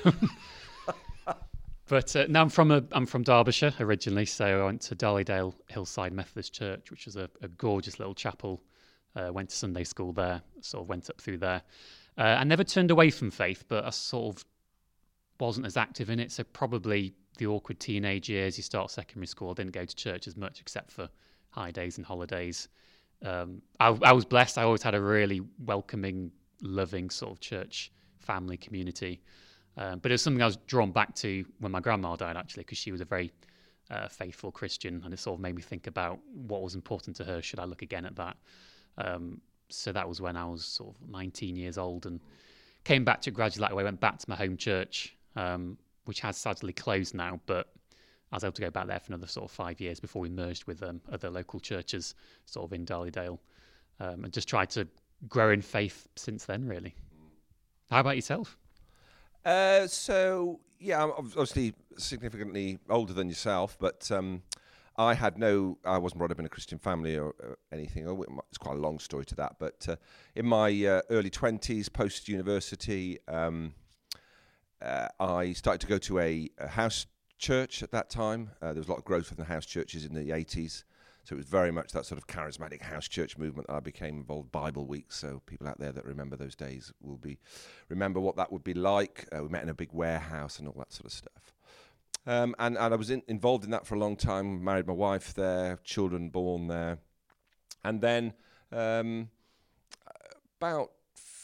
but 1.88 2.14
uh, 2.16 2.26
no, 2.28 2.40
I'm 2.42 2.48
from 2.48 2.70
a, 2.70 2.82
I'm 2.92 3.06
from 3.06 3.22
Derbyshire 3.22 3.74
originally. 3.80 4.26
So 4.26 4.62
I 4.62 4.64
went 4.64 4.80
to 4.82 4.94
Darley 4.94 5.24
Dale 5.24 5.54
Hillside 5.68 6.12
Methodist 6.12 6.52
Church, 6.54 6.90
which 6.90 7.06
was 7.06 7.16
a, 7.16 7.28
a 7.42 7.48
gorgeous 7.48 7.98
little 7.98 8.14
chapel. 8.14 8.62
Uh, 9.16 9.32
went 9.32 9.48
to 9.50 9.56
Sunday 9.56 9.84
school 9.84 10.12
there. 10.12 10.42
Sort 10.60 10.82
of 10.84 10.88
went 10.88 11.08
up 11.08 11.20
through 11.20 11.38
there. 11.38 11.62
Uh, 12.16 12.36
I 12.38 12.44
never 12.44 12.64
turned 12.64 12.90
away 12.90 13.10
from 13.10 13.30
faith, 13.30 13.64
but 13.68 13.84
I 13.84 13.90
sort 13.90 14.36
of 14.36 14.44
wasn't 15.40 15.66
as 15.66 15.76
active 15.76 16.10
in 16.10 16.20
it. 16.20 16.30
So 16.32 16.44
probably 16.44 17.14
the 17.38 17.46
awkward 17.46 17.81
teenage 17.81 18.29
years. 18.29 18.56
You 18.56 18.62
start 18.62 18.90
secondary 18.90 19.26
school. 19.26 19.50
I 19.50 19.55
didn't 19.55 19.73
go 19.73 19.85
to 19.85 19.96
church 19.96 20.26
as 20.26 20.37
much 20.37 20.61
except 20.61 20.90
for 20.90 21.08
high 21.50 21.70
days 21.70 21.96
and 21.96 22.06
holidays. 22.06 22.69
Um, 23.25 23.62
I, 23.81 23.96
I 24.02 24.12
was 24.12 24.25
blessed. 24.25 24.58
I 24.58 24.62
always 24.62 24.82
had 24.82 24.94
a 24.94 25.00
really 25.00 25.40
welcoming, 25.64 26.31
loving 26.62 27.11
sort 27.11 27.32
of 27.32 27.40
church 27.40 27.90
family 28.19 28.56
community. 28.56 29.20
Um, 29.76 30.00
but 30.00 30.11
it 30.11 30.14
was 30.14 30.23
something 30.23 30.43
I 30.43 30.46
was 30.46 30.58
drawn 30.67 30.90
back 30.90 31.14
to 31.17 31.44
when 31.61 31.73
my 31.73 31.81
grandma 31.81 32.17
died, 32.17 32.37
actually, 32.37 32.64
because 32.64 32.79
she 32.79 32.93
was 32.93 33.00
a 33.00 33.05
very 33.05 33.32
uh, 33.91 34.08
faithful 34.08 34.50
Christian, 34.50 35.00
and 35.05 35.14
it 35.14 35.19
sort 35.19 35.37
of 35.37 35.41
made 35.41 35.55
me 35.55 35.62
think 35.62 35.87
about 35.87 36.19
what 36.32 36.62
was 36.62 36.75
important 36.75 37.17
to 37.17 37.25
her. 37.25 37.41
Should 37.41 37.61
I 37.61 37.64
look 37.64 37.82
again 37.82 38.05
at 38.05 38.17
that? 38.17 38.37
Um, 38.99 39.41
so 39.69 39.93
that 39.93 40.08
was 40.08 40.20
when 40.20 40.37
I 40.37 40.44
was 40.46 40.64
sort 40.64 40.94
of 40.94 41.08
19 41.08 41.56
years 41.56 41.79
old 41.79 42.06
and 42.06 42.20
came 42.84 43.05
back 43.05 43.20
to 43.23 43.31
gradually 43.31 43.69
that 43.69 43.76
way. 43.76 43.84
Went 43.84 44.00
back 44.00 44.19
to 44.19 44.29
my 44.29 44.37
home 44.37 44.56
church, 44.56 45.17
um, 45.37 45.79
which 46.08 46.20
has 46.20 46.38
sadly 46.38 46.72
closed 46.72 47.14
now, 47.14 47.38
but 47.44 47.66
I 48.32 48.37
was 48.37 48.43
able 48.43 48.52
to 48.52 48.62
go 48.62 48.70
back 48.70 48.87
there 48.87 48.99
for 48.99 49.12
another 49.12 49.26
sort 49.26 49.44
of 49.44 49.50
five 49.50 49.78
years 49.78 50.00
before 50.00 50.22
we 50.22 50.31
merged 50.31 50.64
with 50.64 50.82
um, 50.82 51.02
other 51.12 51.28
local 51.28 51.60
churches, 51.60 52.14
sort 52.46 52.64
of 52.64 52.72
in 52.72 52.87
Darley 52.87 53.10
Dale, 53.10 53.38
um, 54.00 54.25
and 54.25 54.32
just 54.32 54.49
tried 54.49 54.70
to 54.70 54.88
grow 55.28 55.50
in 55.50 55.60
faith 55.60 56.08
since 56.16 56.46
then. 56.46 56.66
Really. 56.66 56.94
How 57.90 58.00
about 58.00 58.16
yourself? 58.16 58.56
uh, 59.44 59.87
so, 59.87 60.60
yeah, 60.81 61.05
I'm 61.05 61.10
obviously 61.10 61.75
significantly 61.99 62.78
older 62.88 63.12
than 63.12 63.28
yourself, 63.28 63.76
but 63.78 64.10
um, 64.10 64.43
I 64.96 65.12
had 65.12 65.37
no, 65.37 65.76
I 65.84 65.99
wasn't 65.99 66.20
brought 66.20 66.31
up 66.31 66.38
in 66.38 66.46
a 66.46 66.49
Christian 66.49 66.78
family 66.78 67.19
or 67.19 67.34
uh, 67.44 67.52
anything. 67.70 68.08
Oh, 68.08 68.25
It's 68.49 68.56
quite 68.56 68.76
a 68.76 68.81
long 68.81 68.99
story 68.99 69.26
to 69.26 69.34
that, 69.34 69.56
but 69.58 69.87
uh, 69.87 69.96
in 70.34 70.46
my 70.46 70.69
uh, 70.87 71.02
early 71.10 71.28
20s, 71.28 71.93
post 71.93 72.31
university, 72.31 73.19
um, 73.28 73.75
uh, 74.82 75.08
I 75.19 75.52
started 75.52 75.80
to 75.82 75.86
go 75.86 75.98
to 75.98 76.19
a, 76.19 76.48
a 76.58 76.69
house 76.69 77.06
church 77.38 77.82
at 77.82 77.90
that 77.92 78.10
time. 78.10 78.50
Uh, 78.60 78.72
there 78.72 78.80
was 78.80 78.88
a 78.88 78.90
lot 78.90 78.98
of 78.98 79.04
growth 79.04 79.30
in 79.30 79.36
the 79.36 79.44
house 79.44 79.66
churches 79.66 80.04
in 80.04 80.14
the 80.14 80.30
80s. 80.30 80.84
So 81.25 81.34
it 81.34 81.36
was 81.36 81.46
very 81.46 81.70
much 81.70 81.92
that 81.92 82.06
sort 82.06 82.19
of 82.19 82.26
charismatic 82.26 82.80
house 82.80 83.06
church 83.06 83.36
movement 83.36 83.69
I 83.69 83.80
became 83.80 84.16
involved 84.16 84.50
Bible 84.50 84.86
week. 84.86 85.12
So 85.12 85.42
people 85.44 85.69
out 85.69 85.78
there 85.78 85.92
that 85.92 86.04
remember 86.04 86.36
those 86.36 86.56
days 86.56 86.90
will 87.02 87.19
be 87.19 87.38
remember 87.90 88.19
what 88.19 88.36
that 88.36 88.50
would 88.50 88.64
be 88.64 88.72
like. 88.72 89.28
Uh, 89.30 89.42
we 89.42 89.48
met 89.48 89.62
in 89.62 89.69
a 89.69 89.75
big 89.75 89.92
warehouse 89.92 90.58
and 90.58 90.66
all 90.66 90.75
that 90.78 90.92
sort 90.92 91.06
of 91.06 91.12
stuff. 91.12 91.52
Um, 92.26 92.54
and, 92.58 92.78
and 92.78 92.94
I 92.94 92.96
was 92.96 93.10
in, 93.10 93.22
involved 93.28 93.64
in 93.64 93.70
that 93.72 93.86
for 93.86 93.94
a 93.94 93.98
long 93.98 94.16
time. 94.16 94.64
Married 94.64 94.86
my 94.86 94.94
wife 94.94 95.34
there, 95.34 95.78
children 95.84 96.31
born 96.31 96.69
there, 96.69 96.98
and 97.84 98.00
then 98.00 98.32
um, 98.72 99.29
about 100.60 100.93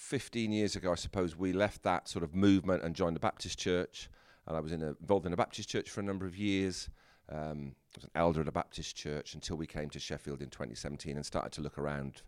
15 0.05 0.53
years 0.53 0.77
ago, 0.77 0.93
I 0.93 0.97
suppose, 0.97 1.35
we 1.37 1.53
left 1.53 1.83
that 1.85 2.09
sort 2.09 2.23
of 2.23 2.35
movement 2.35 2.85
and 2.85 2.95
joined 2.95 3.17
the 3.17 3.21
Baptist 3.21 3.59
church. 3.59 4.11
And 4.47 4.57
I 4.57 4.61
was 4.61 4.71
in 4.71 4.83
a, 4.83 4.95
involved 5.01 5.25
in 5.25 5.33
a 5.33 5.37
Baptist 5.37 5.69
church 5.69 5.89
for 5.89 6.01
a 6.01 6.05
number 6.05 6.27
of 6.27 6.37
years. 6.37 6.91
Um, 7.31 7.75
I 7.95 7.97
was 7.97 8.05
an 8.05 8.11
elder 8.15 8.43
at 8.43 8.49
a 8.49 8.53
Baptist 8.53 8.95
church 8.97 9.35
until 9.35 9.57
we 9.57 9.67
came 9.67 9.89
to 9.91 9.99
Sheffield 9.99 10.43
in 10.43 10.51
2017 10.51 11.17
and 11.17 11.25
started 11.25 11.53
to 11.53 11.63
look 11.63 11.79
around 11.79 12.21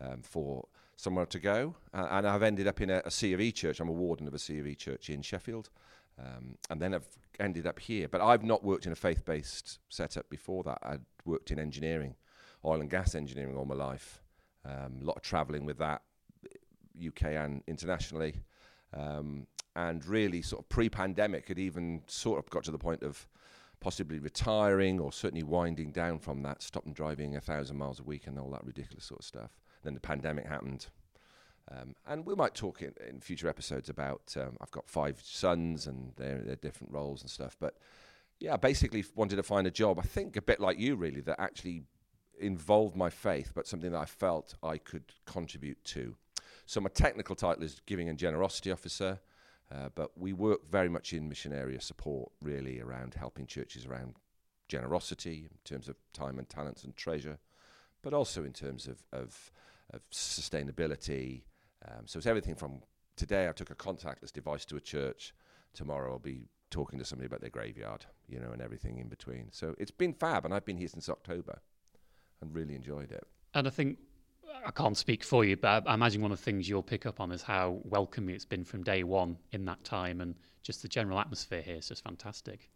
um, 0.00 0.20
for 0.22 0.68
somewhere 0.96 1.24
to 1.26 1.38
go. 1.38 1.74
Uh, 1.94 2.08
and 2.10 2.28
I've 2.28 2.42
ended 2.42 2.68
up 2.68 2.82
in 2.82 2.90
a, 2.90 3.00
a 3.06 3.10
C 3.10 3.32
of 3.32 3.40
E 3.40 3.50
church. 3.52 3.80
I'm 3.80 3.88
a 3.88 3.92
warden 3.92 4.28
of 4.28 4.34
a 4.34 4.38
C 4.38 4.58
of 4.58 4.66
E 4.66 4.74
church 4.74 5.08
in 5.08 5.22
Sheffield. 5.22 5.70
Um, 6.18 6.58
and 6.68 6.80
then 6.80 6.94
I've 6.94 7.08
ended 7.40 7.66
up 7.66 7.78
here. 7.78 8.06
But 8.06 8.20
I've 8.20 8.44
not 8.44 8.62
worked 8.62 8.84
in 8.84 8.92
a 8.92 8.96
faith 8.96 9.24
based 9.24 9.78
setup 9.88 10.28
before 10.28 10.62
that. 10.64 10.78
I'd 10.82 11.00
worked 11.24 11.50
in 11.50 11.58
engineering, 11.58 12.16
oil 12.66 12.82
and 12.82 12.90
gas 12.90 13.14
engineering 13.14 13.56
all 13.56 13.64
my 13.64 13.74
life. 13.74 14.20
Um, 14.66 14.98
a 15.00 15.04
lot 15.04 15.16
of 15.16 15.22
travelling 15.22 15.64
with 15.64 15.78
that, 15.78 16.02
UK 16.98 17.24
and 17.24 17.62
internationally. 17.66 18.42
Um, 18.92 19.46
and 19.76 20.04
really, 20.06 20.40
sort 20.42 20.62
of 20.62 20.68
pre 20.68 20.88
pandemic, 20.88 21.48
had 21.48 21.58
even 21.58 22.02
sort 22.06 22.38
of 22.38 22.48
got 22.50 22.64
to 22.64 22.70
the 22.70 22.78
point 22.78 23.02
of 23.02 23.26
possibly 23.80 24.18
retiring 24.18 25.00
or 25.00 25.12
certainly 25.12 25.42
winding 25.42 25.90
down 25.90 26.18
from 26.18 26.42
that, 26.42 26.62
stopping 26.62 26.92
driving 26.92 27.36
a 27.36 27.40
thousand 27.40 27.76
miles 27.76 28.00
a 28.00 28.02
week 28.02 28.26
and 28.26 28.38
all 28.38 28.50
that 28.50 28.64
ridiculous 28.64 29.04
sort 29.04 29.20
of 29.20 29.26
stuff. 29.26 29.50
Then 29.82 29.94
the 29.94 30.00
pandemic 30.00 30.46
happened. 30.46 30.86
Um, 31.70 31.94
and 32.06 32.24
we 32.24 32.34
might 32.34 32.54
talk 32.54 32.82
in, 32.82 32.92
in 33.08 33.20
future 33.20 33.48
episodes 33.48 33.88
about. 33.88 34.34
Um, 34.38 34.56
I've 34.60 34.70
got 34.70 34.88
five 34.88 35.20
sons 35.22 35.86
and 35.86 36.12
their 36.16 36.38
their 36.38 36.56
different 36.56 36.92
roles 36.92 37.22
and 37.22 37.30
stuff. 37.30 37.56
But 37.58 37.74
yeah, 38.38 38.56
basically 38.56 39.04
wanted 39.14 39.36
to 39.36 39.42
find 39.42 39.66
a 39.66 39.70
job. 39.70 39.98
I 39.98 40.02
think 40.02 40.36
a 40.36 40.42
bit 40.42 40.60
like 40.60 40.78
you, 40.78 40.96
really, 40.96 41.20
that 41.22 41.40
actually 41.40 41.82
involved 42.38 42.96
my 42.96 43.10
faith, 43.10 43.52
but 43.54 43.66
something 43.66 43.92
that 43.92 44.00
I 44.00 44.04
felt 44.04 44.54
I 44.62 44.78
could 44.78 45.04
contribute 45.24 45.82
to. 45.84 46.16
So 46.66 46.80
my 46.80 46.88
technical 46.88 47.36
title 47.36 47.62
is 47.62 47.80
Giving 47.86 48.08
and 48.08 48.18
Generosity 48.18 48.70
Officer, 48.70 49.20
uh, 49.70 49.88
but 49.94 50.16
we 50.16 50.32
work 50.32 50.70
very 50.70 50.88
much 50.88 51.12
in 51.12 51.28
mission 51.28 51.52
area 51.52 51.80
support, 51.80 52.32
really 52.40 52.80
around 52.80 53.14
helping 53.14 53.46
churches 53.46 53.86
around 53.86 54.14
generosity 54.68 55.48
in 55.50 55.58
terms 55.64 55.88
of 55.88 55.96
time 56.12 56.38
and 56.38 56.48
talents 56.48 56.84
and 56.84 56.96
treasure, 56.96 57.38
but 58.02 58.14
also 58.14 58.44
in 58.44 58.52
terms 58.52 58.86
of 58.86 59.02
of, 59.12 59.52
of 59.92 60.00
sustainability. 60.10 61.42
Um, 61.86 62.06
so 62.06 62.18
it's 62.18 62.26
everything 62.26 62.54
from 62.54 62.80
today. 63.16 63.48
I 63.48 63.52
took 63.52 63.70
a 63.70 63.74
contactless 63.74 64.32
device 64.32 64.64
to 64.66 64.76
a 64.76 64.80
church. 64.80 65.34
Tomorrow 65.74 66.12
I'll 66.12 66.18
be 66.18 66.48
talking 66.70 66.98
to 66.98 67.04
somebody 67.04 67.26
about 67.26 67.40
their 67.40 67.50
graveyard, 67.50 68.06
you 68.26 68.40
know, 68.40 68.52
and 68.52 68.62
everything 68.62 68.98
in 68.98 69.08
between. 69.08 69.48
So 69.52 69.74
it's 69.78 69.90
been 69.90 70.14
fab, 70.14 70.44
and 70.44 70.54
I've 70.54 70.64
been 70.64 70.78
here 70.78 70.88
since 70.88 71.08
October, 71.08 71.60
and 72.40 72.54
really 72.54 72.74
enjoyed 72.74 73.12
it. 73.12 73.26
And 73.52 73.66
I 73.66 73.70
think 73.70 73.98
I 74.64 74.70
can't 74.70 74.96
speak 74.96 75.24
for 75.24 75.44
you, 75.44 75.56
but 75.56 75.88
I 75.88 75.94
imagine 75.94 76.22
one 76.22 76.32
of 76.32 76.38
the 76.38 76.44
things 76.44 76.68
you'll 76.68 76.82
pick 76.82 77.06
up 77.06 77.20
on 77.20 77.32
is 77.32 77.42
how 77.42 77.80
welcoming 77.84 78.34
it's 78.34 78.44
been 78.44 78.64
from 78.64 78.82
day 78.82 79.02
one 79.02 79.36
in 79.52 79.64
that 79.66 79.82
time, 79.84 80.20
and 80.20 80.34
just 80.62 80.82
the 80.82 80.88
general 80.88 81.18
atmosphere 81.18 81.62
here 81.62 81.76
is 81.76 81.88
just 81.88 82.04
fantastic. 82.04 82.70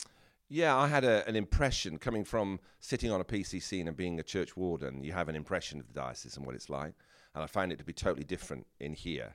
Yeah, 0.49 0.77
I 0.77 0.89
had 0.89 1.05
a, 1.05 1.27
an 1.29 1.37
impression 1.37 1.99
coming 1.99 2.25
from 2.25 2.59
sitting 2.81 3.11
on 3.11 3.21
a 3.21 3.25
PC 3.25 3.63
scene 3.63 3.87
and 3.87 3.97
being 3.97 4.19
a 4.19 4.23
church 4.23 4.57
warden. 4.57 5.05
You 5.05 5.13
have 5.13 5.29
an 5.29 5.37
impression 5.37 5.79
of 5.79 5.87
the 5.87 5.93
diocese 5.93 6.37
and 6.37 6.47
what 6.47 6.55
it's 6.55 6.71
like. 6.71 6.95
and 7.35 7.45
I 7.45 7.47
find 7.47 7.71
it 7.71 7.79
to 7.79 7.85
be 7.85 7.93
totally 7.93 8.25
different 8.25 8.67
in 8.81 8.95
here. 8.95 9.35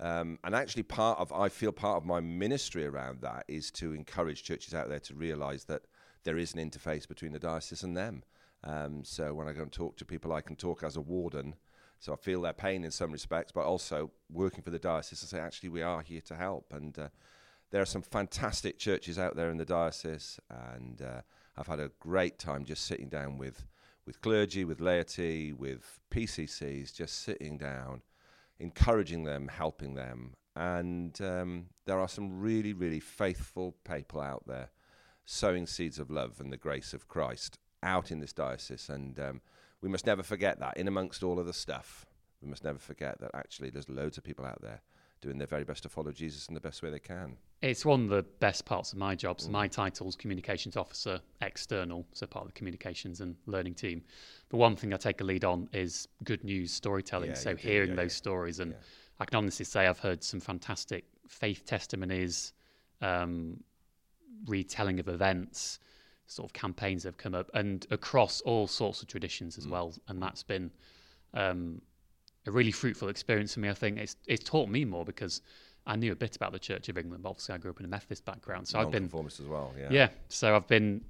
Um, 0.00 0.38
and 0.44 0.54
actually, 0.54 0.82
part 0.82 1.18
of 1.18 1.32
I 1.32 1.48
feel 1.48 1.72
part 1.72 1.98
of 1.98 2.06
my 2.06 2.20
ministry 2.20 2.86
around 2.86 3.20
that 3.20 3.44
is 3.48 3.70
to 3.72 3.92
encourage 3.92 4.42
churches 4.42 4.74
out 4.74 4.88
there 4.88 5.00
to 5.00 5.14
realise 5.14 5.64
that 5.64 5.82
there 6.24 6.38
is 6.38 6.54
an 6.54 6.70
interface 6.70 7.06
between 7.06 7.32
the 7.32 7.38
diocese 7.38 7.82
and 7.82 7.96
them. 7.96 8.22
Um, 8.64 9.04
so 9.04 9.34
when 9.34 9.48
I 9.48 9.52
go 9.52 9.62
and 9.62 9.72
talk 9.72 9.96
to 9.98 10.04
people, 10.04 10.32
I 10.32 10.40
can 10.40 10.56
talk 10.56 10.82
as 10.82 10.96
a 10.96 11.00
warden. 11.00 11.54
So 12.00 12.14
I 12.14 12.16
feel 12.16 12.40
their 12.40 12.54
pain 12.54 12.82
in 12.82 12.90
some 12.90 13.12
respects, 13.12 13.52
but 13.52 13.66
also 13.66 14.10
working 14.32 14.62
for 14.62 14.70
the 14.70 14.78
diocese, 14.78 15.22
I 15.22 15.26
say 15.26 15.38
actually 15.38 15.68
we 15.68 15.82
are 15.82 16.00
here 16.00 16.22
to 16.22 16.34
help. 16.34 16.72
And 16.72 16.98
uh, 16.98 17.08
there 17.70 17.82
are 17.82 17.86
some 17.86 18.02
fantastic 18.02 18.78
churches 18.78 19.18
out 19.18 19.36
there 19.36 19.50
in 19.50 19.58
the 19.58 19.66
diocese, 19.66 20.40
and 20.48 21.00
uh, 21.02 21.20
I've 21.56 21.66
had 21.66 21.78
a 21.78 21.92
great 22.00 22.38
time 22.38 22.64
just 22.64 22.86
sitting 22.86 23.08
down 23.08 23.38
with 23.38 23.66
with 24.06 24.22
clergy, 24.22 24.64
with 24.64 24.80
laity, 24.80 25.52
with 25.52 26.00
PCCs, 26.10 26.92
just 26.92 27.22
sitting 27.22 27.58
down, 27.58 28.02
encouraging 28.58 29.24
them, 29.24 29.48
helping 29.48 29.94
them. 29.94 30.32
And 30.56 31.20
um, 31.20 31.66
there 31.84 32.00
are 32.00 32.08
some 32.08 32.40
really, 32.40 32.72
really 32.72 32.98
faithful 32.98 33.76
people 33.84 34.20
out 34.20 34.44
there 34.46 34.70
sowing 35.26 35.66
seeds 35.66 35.98
of 35.98 36.10
love 36.10 36.40
and 36.40 36.50
the 36.50 36.56
grace 36.56 36.92
of 36.92 37.06
Christ 37.06 37.58
out 37.82 38.10
in 38.10 38.20
this 38.20 38.32
diocese. 38.32 38.88
And 38.88 39.20
um, 39.20 39.42
we 39.82 39.88
must 39.88 40.06
never 40.06 40.22
forget 40.22 40.60
that 40.60 40.76
in 40.76 40.88
amongst 40.88 41.22
all 41.22 41.38
of 41.38 41.46
the 41.46 41.52
stuff. 41.52 42.06
We 42.42 42.48
must 42.48 42.64
never 42.64 42.78
forget 42.78 43.20
that 43.20 43.30
actually 43.34 43.70
there's 43.70 43.88
loads 43.88 44.18
of 44.18 44.24
people 44.24 44.44
out 44.44 44.60
there 44.62 44.80
doing 45.20 45.38
their 45.38 45.46
very 45.46 45.64
best 45.64 45.82
to 45.82 45.88
follow 45.88 46.10
Jesus 46.12 46.46
in 46.48 46.54
the 46.54 46.60
best 46.60 46.82
way 46.82 46.90
they 46.90 46.98
can. 46.98 47.36
It's 47.60 47.84
one 47.84 48.04
of 48.04 48.08
the 48.08 48.22
best 48.22 48.64
parts 48.64 48.92
of 48.92 48.98
my 48.98 49.14
job. 49.14 49.40
So 49.40 49.48
mm. 49.48 49.52
my 49.52 49.68
title's 49.68 50.16
communications 50.16 50.76
officer 50.76 51.20
external, 51.42 52.06
so 52.12 52.26
part 52.26 52.44
of 52.46 52.48
the 52.48 52.58
communications 52.58 53.20
and 53.20 53.36
learning 53.46 53.74
team. 53.74 54.02
The 54.48 54.56
one 54.56 54.76
thing 54.76 54.94
I 54.94 54.96
take 54.96 55.20
a 55.20 55.24
lead 55.24 55.44
on 55.44 55.68
is 55.72 56.08
good 56.24 56.42
news 56.42 56.72
storytelling. 56.72 57.30
Yeah, 57.30 57.36
so 57.36 57.54
hearing 57.54 57.90
yeah, 57.90 57.96
those 57.96 58.12
yeah. 58.12 58.16
stories, 58.16 58.60
and 58.60 58.74
I 59.18 59.26
can 59.26 59.36
honestly 59.36 59.66
say 59.66 59.86
I've 59.86 59.98
heard 59.98 60.24
some 60.24 60.40
fantastic 60.40 61.04
faith 61.28 61.66
testimonies, 61.66 62.54
um, 63.02 63.62
retelling 64.46 65.00
of 65.00 65.08
events, 65.08 65.80
sort 66.30 66.48
of 66.48 66.52
campaigns 66.52 67.02
have 67.02 67.16
come 67.16 67.34
up, 67.34 67.50
and 67.54 67.86
across 67.90 68.40
all 68.42 68.66
sorts 68.66 69.02
of 69.02 69.08
traditions 69.08 69.58
as 69.58 69.66
mm. 69.66 69.70
well. 69.70 69.92
And 70.08 70.22
that's 70.22 70.44
been 70.44 70.70
um, 71.34 71.82
a 72.46 72.50
really 72.50 72.70
fruitful 72.70 73.08
experience 73.08 73.54
for 73.54 73.60
me. 73.60 73.68
I 73.68 73.74
think 73.74 73.98
it's 73.98 74.16
it's 74.26 74.44
taught 74.44 74.68
me 74.68 74.84
more 74.84 75.04
because 75.04 75.42
I 75.86 75.96
knew 75.96 76.12
a 76.12 76.16
bit 76.16 76.36
about 76.36 76.52
the 76.52 76.58
Church 76.58 76.88
of 76.88 76.96
England. 76.96 77.24
But 77.24 77.30
Obviously, 77.30 77.54
I 77.56 77.58
grew 77.58 77.72
up 77.72 77.80
in 77.80 77.84
a 77.84 77.88
Methodist 77.88 78.24
background, 78.24 78.68
so 78.68 78.78
I've 78.78 78.92
been 78.92 79.10
as 79.40 79.40
well. 79.48 79.72
Yeah, 79.76 79.88
yeah. 79.90 80.08
So 80.28 80.54
I've 80.54 80.68
been 80.68 81.04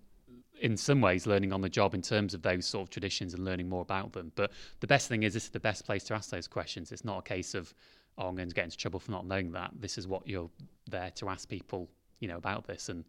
in 0.62 0.76
some 0.76 1.00
ways 1.00 1.26
learning 1.26 1.52
on 1.52 1.60
the 1.60 1.68
job 1.68 1.94
in 1.94 2.02
terms 2.02 2.34
of 2.34 2.42
those 2.42 2.66
sort 2.66 2.82
of 2.82 2.90
traditions 2.90 3.34
and 3.34 3.44
learning 3.44 3.68
more 3.68 3.82
about 3.82 4.12
them. 4.12 4.32
But 4.36 4.52
the 4.80 4.86
best 4.86 5.08
thing 5.08 5.22
is 5.22 5.34
this 5.34 5.44
is 5.44 5.50
the 5.50 5.60
best 5.60 5.84
place 5.84 6.04
to 6.04 6.14
ask 6.14 6.30
those 6.30 6.48
questions. 6.48 6.92
It's 6.92 7.04
not 7.04 7.18
a 7.18 7.22
case 7.22 7.54
of 7.54 7.74
oh, 8.16 8.28
I'm 8.28 8.36
going 8.36 8.48
to 8.48 8.54
get 8.54 8.64
into 8.64 8.76
trouble 8.76 9.00
for 9.00 9.10
not 9.10 9.26
knowing 9.26 9.52
that. 9.52 9.70
This 9.78 9.98
is 9.98 10.08
what 10.08 10.26
you're 10.26 10.50
there 10.90 11.10
to 11.16 11.28
ask 11.28 11.46
people, 11.46 11.90
you 12.20 12.28
know, 12.28 12.38
about 12.38 12.66
this 12.66 12.88
and. 12.88 13.04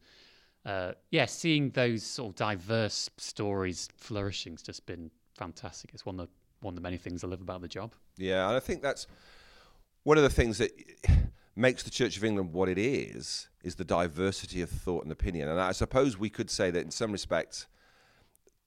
Uh, 0.65 0.91
yeah, 1.09 1.25
seeing 1.25 1.71
those 1.71 2.03
sort 2.03 2.29
of 2.29 2.35
diverse 2.35 3.09
stories 3.17 3.89
flourishing 3.97 4.53
has 4.53 4.61
just 4.61 4.85
been 4.85 5.09
fantastic. 5.37 5.91
It's 5.93 6.05
one 6.05 6.19
of 6.19 6.27
the 6.27 6.33
one 6.61 6.73
of 6.73 6.75
the 6.75 6.81
many 6.81 6.97
things 6.97 7.23
I 7.23 7.27
love 7.27 7.41
about 7.41 7.61
the 7.61 7.67
job. 7.67 7.93
Yeah, 8.17 8.47
and 8.47 8.55
I 8.55 8.59
think 8.59 8.81
that's 8.81 9.07
one 10.03 10.17
of 10.17 10.23
the 10.23 10.29
things 10.29 10.59
that 10.59 10.71
makes 11.55 11.83
the 11.83 11.89
Church 11.89 12.17
of 12.17 12.23
England 12.23 12.53
what 12.53 12.69
it 12.69 12.77
is 12.77 13.49
is 13.63 13.75
the 13.75 13.83
diversity 13.83 14.61
of 14.61 14.69
thought 14.69 15.03
and 15.03 15.11
opinion. 15.11 15.49
And 15.49 15.59
I 15.59 15.71
suppose 15.71 16.17
we 16.17 16.29
could 16.29 16.49
say 16.49 16.71
that 16.71 16.83
in 16.83 16.91
some 16.91 17.11
respects, 17.11 17.67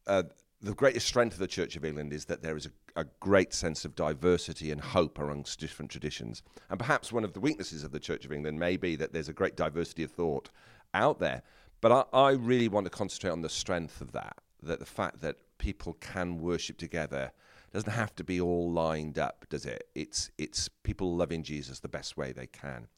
uh, 0.07 0.25
the 0.61 0.75
greatest 0.75 1.07
strength 1.07 1.35
of 1.35 1.41
the 1.41 1.47
Church 1.47 1.77
of 1.77 1.85
England 1.85 2.13
is 2.13 2.25
that 2.27 2.43
there 2.43 2.57
is 2.57 2.67
a, 2.67 3.01
a, 3.01 3.05
great 3.21 3.53
sense 3.53 3.85
of 3.85 3.95
diversity 3.95 4.71
and 4.71 4.81
hope 4.81 5.19
amongst 5.19 5.61
different 5.61 5.91
traditions. 5.91 6.43
And 6.71 6.79
perhaps 6.79 7.13
one 7.13 7.25
of 7.25 7.33
the 7.33 7.41
weaknesses 7.41 7.85
of 7.85 7.93
the 7.93 8.01
Church 8.01 8.25
of 8.25 8.33
England 8.33 8.59
may 8.59 8.77
be 8.77 8.97
that 8.97 9.13
there's 9.13 9.29
a 9.29 9.35
great 9.35 9.57
diversity 9.57 10.05
of 10.05 10.11
thought 10.11 10.51
out 10.95 11.19
there. 11.19 11.43
But 11.85 12.09
I, 12.14 12.19
I 12.19 12.31
really 12.31 12.69
want 12.69 12.87
to 12.87 12.91
concentrate 12.91 13.29
on 13.29 13.43
the 13.43 13.50
strength 13.50 14.00
of 14.00 14.12
that, 14.12 14.38
that 14.62 14.79
the 14.79 14.87
fact 14.87 15.21
that 15.21 15.37
people 15.59 15.93
can 16.00 16.38
worship 16.38 16.79
together 16.79 17.31
doesn't 17.75 17.93
have 17.93 18.17
to 18.17 18.25
be 18.25 18.41
all 18.41 18.73
lined 18.73 19.19
up, 19.19 19.45
does 19.50 19.67
it? 19.67 19.87
It's 19.95 20.31
it's 20.38 20.71
people 20.83 21.14
loving 21.14 21.43
Jesus 21.43 21.81
the 21.81 21.88
best 21.88 22.17
way 22.17 22.33
they 22.33 22.47
can, 22.47 22.88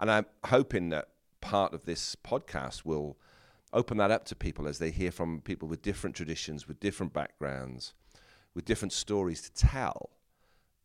and 0.00 0.10
I'm 0.10 0.26
hoping 0.44 0.88
that 0.88 1.10
part 1.40 1.72
of 1.72 1.84
this 1.84 2.16
podcast 2.16 2.84
will 2.84 3.16
open 3.72 3.98
that 3.98 4.10
up 4.10 4.24
to 4.24 4.34
people 4.34 4.66
as 4.66 4.80
they 4.80 4.90
hear 4.90 5.12
from 5.12 5.40
people 5.42 5.68
with 5.68 5.80
different 5.80 6.16
traditions, 6.16 6.66
with 6.66 6.80
different 6.80 7.12
backgrounds, 7.12 7.94
with 8.54 8.64
different 8.64 8.92
stories 8.92 9.40
to 9.42 9.52
tell, 9.52 10.10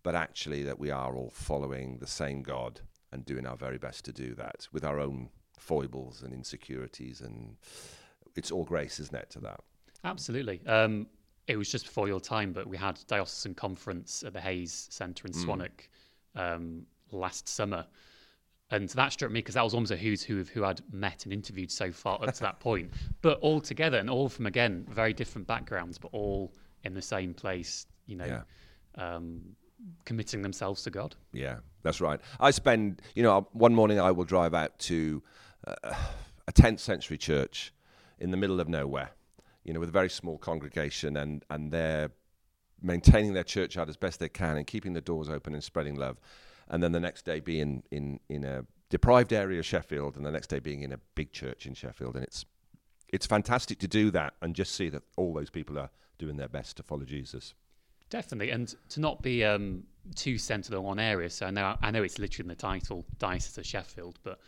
but 0.03 0.13
actually 0.13 0.61
that 0.61 0.77
we 0.77 0.91
are 0.91 1.15
all 1.15 1.31
following 1.33 1.97
the 1.97 2.05
same 2.05 2.43
God 2.43 2.81
and 3.11 3.25
doing 3.25 3.47
our 3.47 3.57
very 3.57 3.79
best 3.79 4.05
to 4.05 4.13
do 4.13 4.35
that 4.35 4.67
with 4.71 4.85
our 4.85 4.99
own 4.99 5.31
foibles 5.57 6.21
and 6.23 6.33
insecurities, 6.33 7.21
and 7.21 7.55
it's 8.35 8.51
all 8.51 8.63
grace, 8.63 8.99
isn't 8.99 9.15
it, 9.15 9.29
to 9.31 9.39
that? 9.41 9.59
Absolutely. 10.03 10.61
Um, 10.65 11.07
it 11.47 11.57
was 11.57 11.69
just 11.71 11.85
before 11.85 12.07
your 12.07 12.19
time, 12.19 12.51
but 12.53 12.67
we 12.67 12.77
had 12.77 12.99
diocesan 13.07 13.53
conference 13.53 14.23
at 14.23 14.33
the 14.33 14.41
Hayes 14.41 14.87
Centre 14.91 15.27
in 15.27 15.33
mm. 15.33 15.45
Swanwick 15.45 15.89
um, 16.35 16.85
last 17.11 17.47
summer, 17.47 17.85
and 18.69 18.89
that 18.89 19.13
struck 19.13 19.31
me 19.31 19.39
because 19.39 19.55
that 19.55 19.63
was 19.63 19.73
almost 19.73 19.91
a 19.91 19.97
who's 19.97 20.21
who 20.21 20.39
of 20.39 20.49
who 20.49 20.65
I'd 20.65 20.81
met 20.93 21.23
and 21.23 21.31
interviewed 21.33 21.71
so 21.71 21.91
far 21.91 22.21
up 22.21 22.33
to 22.33 22.41
that 22.41 22.59
point, 22.61 22.91
but 23.21 23.39
all 23.39 23.61
together 23.61 23.97
and 23.97 24.09
all 24.09 24.27
from 24.27 24.45
again 24.45 24.85
very 24.89 25.13
different 25.13 25.47
backgrounds, 25.47 25.97
but 25.97 26.09
all 26.11 26.53
in 26.83 26.93
the 26.93 27.01
same 27.01 27.33
place, 27.33 27.85
you 28.05 28.17
know. 28.17 28.25
Yeah. 28.25 28.41
Um, 28.95 29.55
committing 30.05 30.41
themselves 30.41 30.81
to 30.83 30.89
God. 30.89 31.15
Yeah, 31.33 31.57
that's 31.83 32.01
right. 32.01 32.19
I 32.39 32.51
spend, 32.51 33.01
you 33.15 33.23
know, 33.23 33.47
one 33.53 33.75
morning 33.75 33.99
I 33.99 34.11
will 34.11 34.23
drive 34.23 34.53
out 34.53 34.77
to 34.79 35.21
a 35.83 36.51
10th 36.53 36.79
century 36.79 37.17
church 37.17 37.73
in 38.19 38.31
the 38.31 38.37
middle 38.37 38.59
of 38.59 38.67
nowhere 38.67 39.11
you 39.67 39.73
know, 39.73 39.81
with 39.81 39.89
a 39.89 39.91
very 39.91 40.09
small 40.09 40.37
congregation, 40.37 41.17
and 41.17 41.43
and 41.51 41.71
they're 41.71 42.09
maintaining 42.81 43.33
their 43.33 43.43
church 43.43 43.77
out 43.77 43.89
as 43.89 43.97
best 43.97 44.19
they 44.19 44.29
can 44.29 44.57
and 44.57 44.65
keeping 44.65 44.93
the 44.93 45.01
doors 45.01 45.29
open 45.29 45.53
and 45.53 45.63
spreading 45.63 45.95
love, 45.95 46.17
and 46.69 46.81
then 46.81 46.93
the 46.93 46.99
next 46.99 47.25
day 47.25 47.39
being 47.41 47.83
in 47.91 48.19
in 48.29 48.45
a 48.45 48.65
deprived 48.89 49.33
area 49.33 49.59
of 49.59 49.65
Sheffield, 49.65 50.15
and 50.15 50.25
the 50.25 50.31
next 50.31 50.47
day 50.47 50.59
being 50.59 50.81
in 50.81 50.93
a 50.93 50.99
big 51.15 51.33
church 51.33 51.67
in 51.67 51.73
Sheffield, 51.73 52.15
and 52.15 52.23
it's 52.23 52.45
it's 53.09 53.25
fantastic 53.25 53.77
to 53.79 53.87
do 53.87 54.09
that 54.11 54.33
and 54.41 54.55
just 54.55 54.73
see 54.73 54.89
that 54.89 55.03
all 55.17 55.33
those 55.33 55.49
people 55.49 55.77
are 55.77 55.89
doing 56.17 56.37
their 56.37 56.49
best 56.49 56.77
to 56.77 56.83
follow 56.83 57.03
Jesus. 57.03 57.53
Definitely, 58.09 58.51
and 58.51 58.73
to 58.89 59.01
not 59.01 59.21
be 59.21 59.43
um, 59.43 59.83
too 60.15 60.37
centred 60.37 60.75
on 60.75 60.83
one 60.83 60.99
area. 60.99 61.29
So 61.29 61.45
I 61.45 61.51
know 61.51 61.75
I 61.81 61.91
know 61.91 62.03
it's 62.03 62.19
literally 62.19 62.45
in 62.45 62.49
the 62.49 62.55
title, 62.55 63.03
Diocese 63.19 63.57
of 63.57 63.65
Sheffield, 63.65 64.17
but 64.23 64.39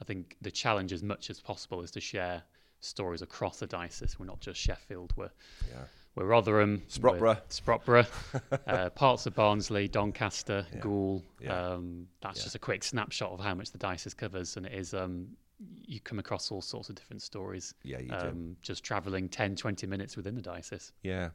I 0.00 0.04
think 0.04 0.36
the 0.42 0.50
challenge, 0.50 0.92
as 0.92 1.02
much 1.02 1.30
as 1.30 1.40
possible, 1.40 1.82
is 1.82 1.90
to 1.92 2.00
share 2.00 2.42
stories 2.80 3.22
across 3.22 3.58
the 3.58 3.66
diocese. 3.66 4.18
We're 4.18 4.26
not 4.26 4.40
just 4.40 4.60
Sheffield. 4.60 5.12
We're 5.16 5.30
yeah. 5.68 5.84
we're 6.14 6.26
Rotherham, 6.26 6.82
Sprotbrough, 6.88 7.40
Sprotbrough, 7.48 8.08
uh, 8.66 8.90
parts 8.90 9.26
of 9.26 9.34
Barnsley, 9.34 9.88
Doncaster, 9.88 10.66
yeah. 10.72 10.80
Goole. 10.80 11.22
Yeah. 11.40 11.72
Um, 11.72 12.08
that's 12.20 12.42
just 12.42 12.54
a 12.54 12.58
quick 12.58 12.84
snapshot 12.84 13.32
of 13.32 13.40
how 13.40 13.54
much 13.54 13.70
the 13.70 13.78
diocese 13.78 14.14
covers, 14.14 14.56
and 14.56 14.66
it 14.66 14.72
is. 14.72 14.94
Um, 14.94 15.28
you 15.86 16.00
come 16.00 16.18
across 16.18 16.50
all 16.50 16.60
sorts 16.60 16.90
of 16.90 16.96
different 16.96 17.22
stories. 17.22 17.72
Yeah, 17.82 18.00
you 18.00 18.12
um, 18.12 18.50
do. 18.50 18.56
Just 18.60 18.84
travelling 18.84 19.26
10, 19.26 19.56
20 19.56 19.86
minutes 19.86 20.14
within 20.14 20.34
the 20.34 20.42
diocese. 20.42 20.92
Yeah. 21.02 21.30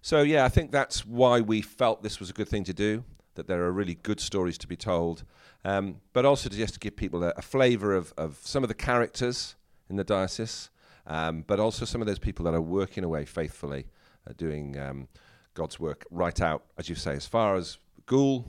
So 0.00 0.22
yeah, 0.22 0.46
I 0.46 0.48
think 0.48 0.70
that's 0.70 1.04
why 1.04 1.42
we 1.42 1.60
felt 1.60 2.02
this 2.02 2.18
was 2.18 2.30
a 2.30 2.32
good 2.32 2.48
thing 2.48 2.64
to 2.64 2.72
do. 2.72 3.04
That 3.38 3.46
there 3.46 3.62
are 3.62 3.70
really 3.70 3.94
good 3.94 4.18
stories 4.18 4.58
to 4.58 4.66
be 4.66 4.74
told, 4.74 5.22
um, 5.64 6.00
but 6.12 6.24
also 6.24 6.48
to 6.48 6.56
just 6.56 6.74
to 6.74 6.80
give 6.80 6.96
people 6.96 7.22
a, 7.22 7.32
a 7.36 7.42
flavour 7.42 7.94
of, 7.94 8.12
of 8.18 8.40
some 8.42 8.64
of 8.64 8.68
the 8.68 8.74
characters 8.74 9.54
in 9.88 9.94
the 9.94 10.02
diocese, 10.02 10.70
um, 11.06 11.44
but 11.46 11.60
also 11.60 11.84
some 11.84 12.00
of 12.00 12.08
those 12.08 12.18
people 12.18 12.44
that 12.46 12.54
are 12.54 12.60
working 12.60 13.04
away 13.04 13.24
faithfully, 13.24 13.86
uh, 14.28 14.32
doing 14.36 14.76
um, 14.76 15.06
God's 15.54 15.78
work 15.78 16.04
right 16.10 16.40
out, 16.40 16.64
as 16.76 16.88
you 16.88 16.96
say, 16.96 17.12
as 17.12 17.26
far 17.26 17.54
as 17.54 17.78
Goole, 18.06 18.44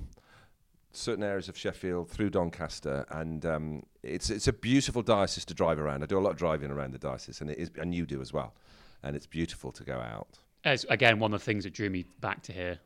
certain 0.92 1.24
areas 1.24 1.50
of 1.50 1.56
Sheffield, 1.56 2.10
through 2.10 2.32
Doncaster, 2.32 3.06
and 3.12 3.46
um, 3.46 3.84
it's 4.02 4.32
it's 4.32 4.48
a 4.48 4.54
beautiful 4.54 5.04
diocese 5.04 5.46
to 5.46 5.54
drive 5.54 5.78
around. 5.78 6.02
I 6.02 6.08
do 6.08 6.18
a 6.18 6.26
lot 6.26 6.32
of 6.32 6.38
driving 6.38 6.72
around 6.72 6.94
the 6.94 7.00
diocese, 7.00 7.42
and 7.42 7.52
it 7.52 7.60
is, 7.60 7.70
and 7.78 7.94
you 7.94 8.08
do 8.08 8.22
as 8.22 8.34
well, 8.34 8.56
and 9.04 9.16
it's 9.16 9.28
beautiful 9.28 9.72
to 9.72 9.84
go 9.84 10.00
out. 10.00 10.40
As 10.64 10.84
again, 10.90 11.20
one 11.20 11.32
of 11.32 11.40
the 11.40 11.46
things 11.46 11.64
that 11.64 11.74
drew 11.74 11.92
me 11.92 12.06
back 12.22 12.42
to 12.44 12.54
here. 12.54 12.80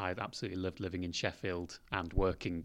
I 0.00 0.14
absolutely 0.18 0.58
loved 0.58 0.80
living 0.80 1.04
in 1.04 1.12
Sheffield 1.12 1.78
and 1.92 2.12
working 2.14 2.64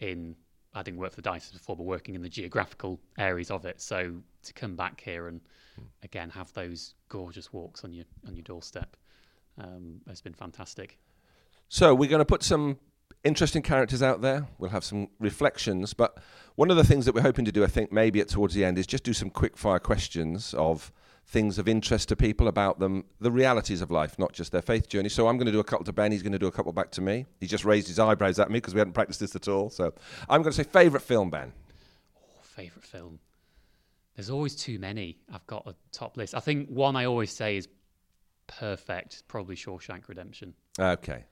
in 0.00 0.34
I 0.72 0.82
didn't 0.82 1.00
work 1.00 1.10
for 1.10 1.16
the 1.16 1.22
diocese 1.22 1.52
before, 1.52 1.76
but 1.76 1.82
working 1.82 2.14
in 2.14 2.22
the 2.22 2.28
geographical 2.28 3.00
areas 3.18 3.50
of 3.50 3.64
it. 3.66 3.80
So 3.80 4.14
to 4.44 4.52
come 4.52 4.76
back 4.76 5.00
here 5.00 5.26
and 5.28 5.40
hmm. 5.76 5.82
again 6.02 6.30
have 6.30 6.52
those 6.54 6.94
gorgeous 7.08 7.52
walks 7.52 7.84
on 7.84 7.92
your 7.92 8.06
on 8.26 8.34
your 8.34 8.44
doorstep 8.44 8.96
um, 9.58 10.00
has 10.08 10.22
been 10.22 10.32
fantastic. 10.32 10.98
So 11.68 11.94
we're 11.94 12.08
going 12.08 12.20
to 12.20 12.24
put 12.24 12.42
some 12.42 12.78
interesting 13.24 13.60
characters 13.62 14.02
out 14.02 14.22
there. 14.22 14.46
We'll 14.58 14.70
have 14.70 14.84
some 14.84 15.08
reflections, 15.18 15.92
but 15.92 16.16
one 16.54 16.70
of 16.70 16.78
the 16.78 16.84
things 16.84 17.04
that 17.04 17.14
we're 17.14 17.20
hoping 17.20 17.44
to 17.44 17.52
do, 17.52 17.62
I 17.62 17.66
think, 17.66 17.92
maybe 17.92 18.20
at 18.20 18.28
towards 18.28 18.54
the 18.54 18.64
end, 18.64 18.78
is 18.78 18.86
just 18.86 19.04
do 19.04 19.12
some 19.12 19.28
quick 19.28 19.58
fire 19.58 19.78
questions 19.78 20.54
of 20.54 20.90
things 21.30 21.60
of 21.60 21.68
interest 21.68 22.08
to 22.08 22.16
people 22.16 22.48
about 22.48 22.80
them, 22.80 23.04
the 23.20 23.30
realities 23.30 23.80
of 23.80 23.88
life, 23.88 24.18
not 24.18 24.32
just 24.32 24.50
their 24.50 24.62
faith 24.62 24.88
journey. 24.88 25.08
So 25.08 25.28
I'm 25.28 25.36
going 25.36 25.46
to 25.46 25.52
do 25.52 25.60
a 25.60 25.64
couple 25.64 25.84
to 25.84 25.92
Ben. 25.92 26.10
He's 26.10 26.24
going 26.24 26.32
to 26.32 26.40
do 26.40 26.48
a 26.48 26.52
couple 26.52 26.72
back 26.72 26.90
to 26.92 27.00
me. 27.00 27.24
He 27.38 27.46
just 27.46 27.64
raised 27.64 27.86
his 27.86 28.00
eyebrows 28.00 28.40
at 28.40 28.50
me 28.50 28.54
because 28.54 28.74
we 28.74 28.80
hadn't 28.80 28.94
practiced 28.94 29.20
this 29.20 29.36
at 29.36 29.46
all. 29.46 29.70
So 29.70 29.94
I'm 30.28 30.42
going 30.42 30.52
to 30.52 30.56
say 30.56 30.64
favourite 30.64 31.04
film, 31.04 31.30
Ben. 31.30 31.52
Oh, 32.16 32.42
favourite 32.42 32.84
film. 32.84 33.20
There's 34.16 34.28
always 34.28 34.56
too 34.56 34.80
many. 34.80 35.18
I've 35.32 35.46
got 35.46 35.68
a 35.68 35.74
top 35.92 36.16
list. 36.16 36.34
I 36.34 36.40
think 36.40 36.68
one 36.68 36.96
I 36.96 37.04
always 37.04 37.30
say 37.30 37.56
is 37.56 37.68
perfect, 38.48 39.22
probably 39.28 39.54
Shawshank 39.54 40.08
Redemption. 40.08 40.52
Okay. 40.80 41.24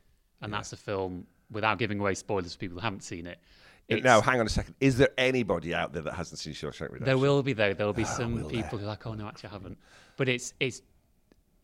And 0.43 0.53
yeah. 0.53 0.59
that's 0.59 0.73
a 0.73 0.77
film, 0.77 1.27
without 1.51 1.81
giving 1.81 1.99
away 1.99 2.15
spoilers 2.15 2.53
for 2.53 2.59
people 2.61 2.79
who 2.79 2.85
haven't 2.85 3.03
seen 3.03 3.27
it, 3.27 3.41
it's, 3.89 4.05
now, 4.05 4.21
hang 4.21 4.39
on 4.39 4.47
a 4.47 4.51
second. 4.51 4.75
Is 4.81 4.99
there 4.99 5.11
anybody 5.17 5.75
out 5.75 5.93
there 5.93 6.03
that 6.03 6.15
hasn't 6.15 6.39
seen 6.39 6.53
Shawshank 6.53 6.81
Redemption? 6.81 7.05
There 7.05 7.19
will 7.19 7.43
be, 7.43 7.55
though. 7.55 7.71
Ah, 7.71 7.75
there 7.75 7.87
will 7.87 7.95
be 7.95 8.05
oh, 8.05 8.17
some 8.17 8.45
people 8.49 8.79
who 8.79 8.85
are 8.85 8.89
like, 8.89 9.07
"Oh 9.07 9.15
no, 9.15 9.27
actually, 9.27 9.49
I 9.49 9.53
haven't." 9.53 9.79
But 10.17 10.29
it's 10.29 10.53
it's 10.61 10.83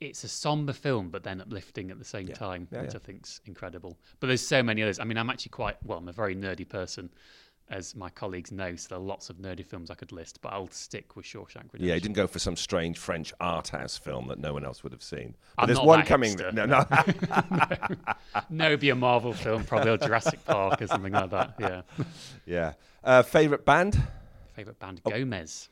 it's 0.00 0.24
a 0.24 0.28
somber 0.28 0.72
film, 0.72 1.10
but 1.10 1.22
then 1.22 1.40
uplifting 1.40 1.90
at 1.90 1.98
the 1.98 2.04
same 2.04 2.28
yeah. 2.28 2.34
time, 2.34 2.68
yeah, 2.70 2.82
which 2.82 2.92
yeah. 2.92 2.96
I 2.96 3.00
think's 3.00 3.40
incredible. 3.46 3.98
But 4.20 4.28
there's 4.28 4.46
so 4.46 4.62
many 4.62 4.82
others. 4.82 4.98
I 4.98 5.04
mean, 5.04 5.18
I'm 5.18 5.30
actually 5.30 5.50
quite 5.50 5.76
well. 5.84 5.98
I'm 5.98 6.08
a 6.08 6.12
very 6.12 6.34
nerdy 6.34 6.68
person, 6.68 7.10
as 7.70 7.96
my 7.96 8.10
colleagues 8.10 8.52
know. 8.52 8.76
So 8.76 8.88
there 8.90 8.98
are 8.98 9.02
lots 9.02 9.30
of 9.30 9.36
nerdy 9.36 9.64
films 9.64 9.90
I 9.90 9.94
could 9.94 10.12
list, 10.12 10.40
but 10.42 10.52
I'll 10.52 10.70
stick 10.70 11.16
with 11.16 11.24
Shawshank 11.24 11.72
Redemption. 11.72 11.84
Yeah, 11.84 11.94
he 11.94 12.00
didn't 12.00 12.14
go 12.14 12.26
for 12.26 12.38
some 12.38 12.56
strange 12.56 12.98
French 12.98 13.32
art 13.40 13.68
house 13.68 13.96
film 13.96 14.28
that 14.28 14.38
no 14.38 14.52
one 14.52 14.64
else 14.64 14.82
would 14.82 14.92
have 14.92 15.02
seen. 15.02 15.34
There's 15.66 15.80
one 15.80 16.04
coming. 16.04 16.36
Hipster. 16.36 16.52
No, 16.52 16.66
no. 16.66 18.42
no, 18.50 18.66
it'd 18.66 18.80
be 18.80 18.90
a 18.90 18.94
Marvel 18.94 19.32
film, 19.32 19.64
probably 19.64 19.90
or 19.90 19.96
Jurassic 19.96 20.44
Park 20.44 20.82
or 20.82 20.86
something 20.86 21.12
like 21.12 21.30
that. 21.30 21.54
Yeah. 21.58 21.82
Yeah. 22.46 22.74
Uh, 23.02 23.22
favorite 23.22 23.64
band? 23.64 24.00
Favorite 24.52 24.78
band, 24.78 25.00
oh. 25.06 25.10
Gomez. 25.10 25.70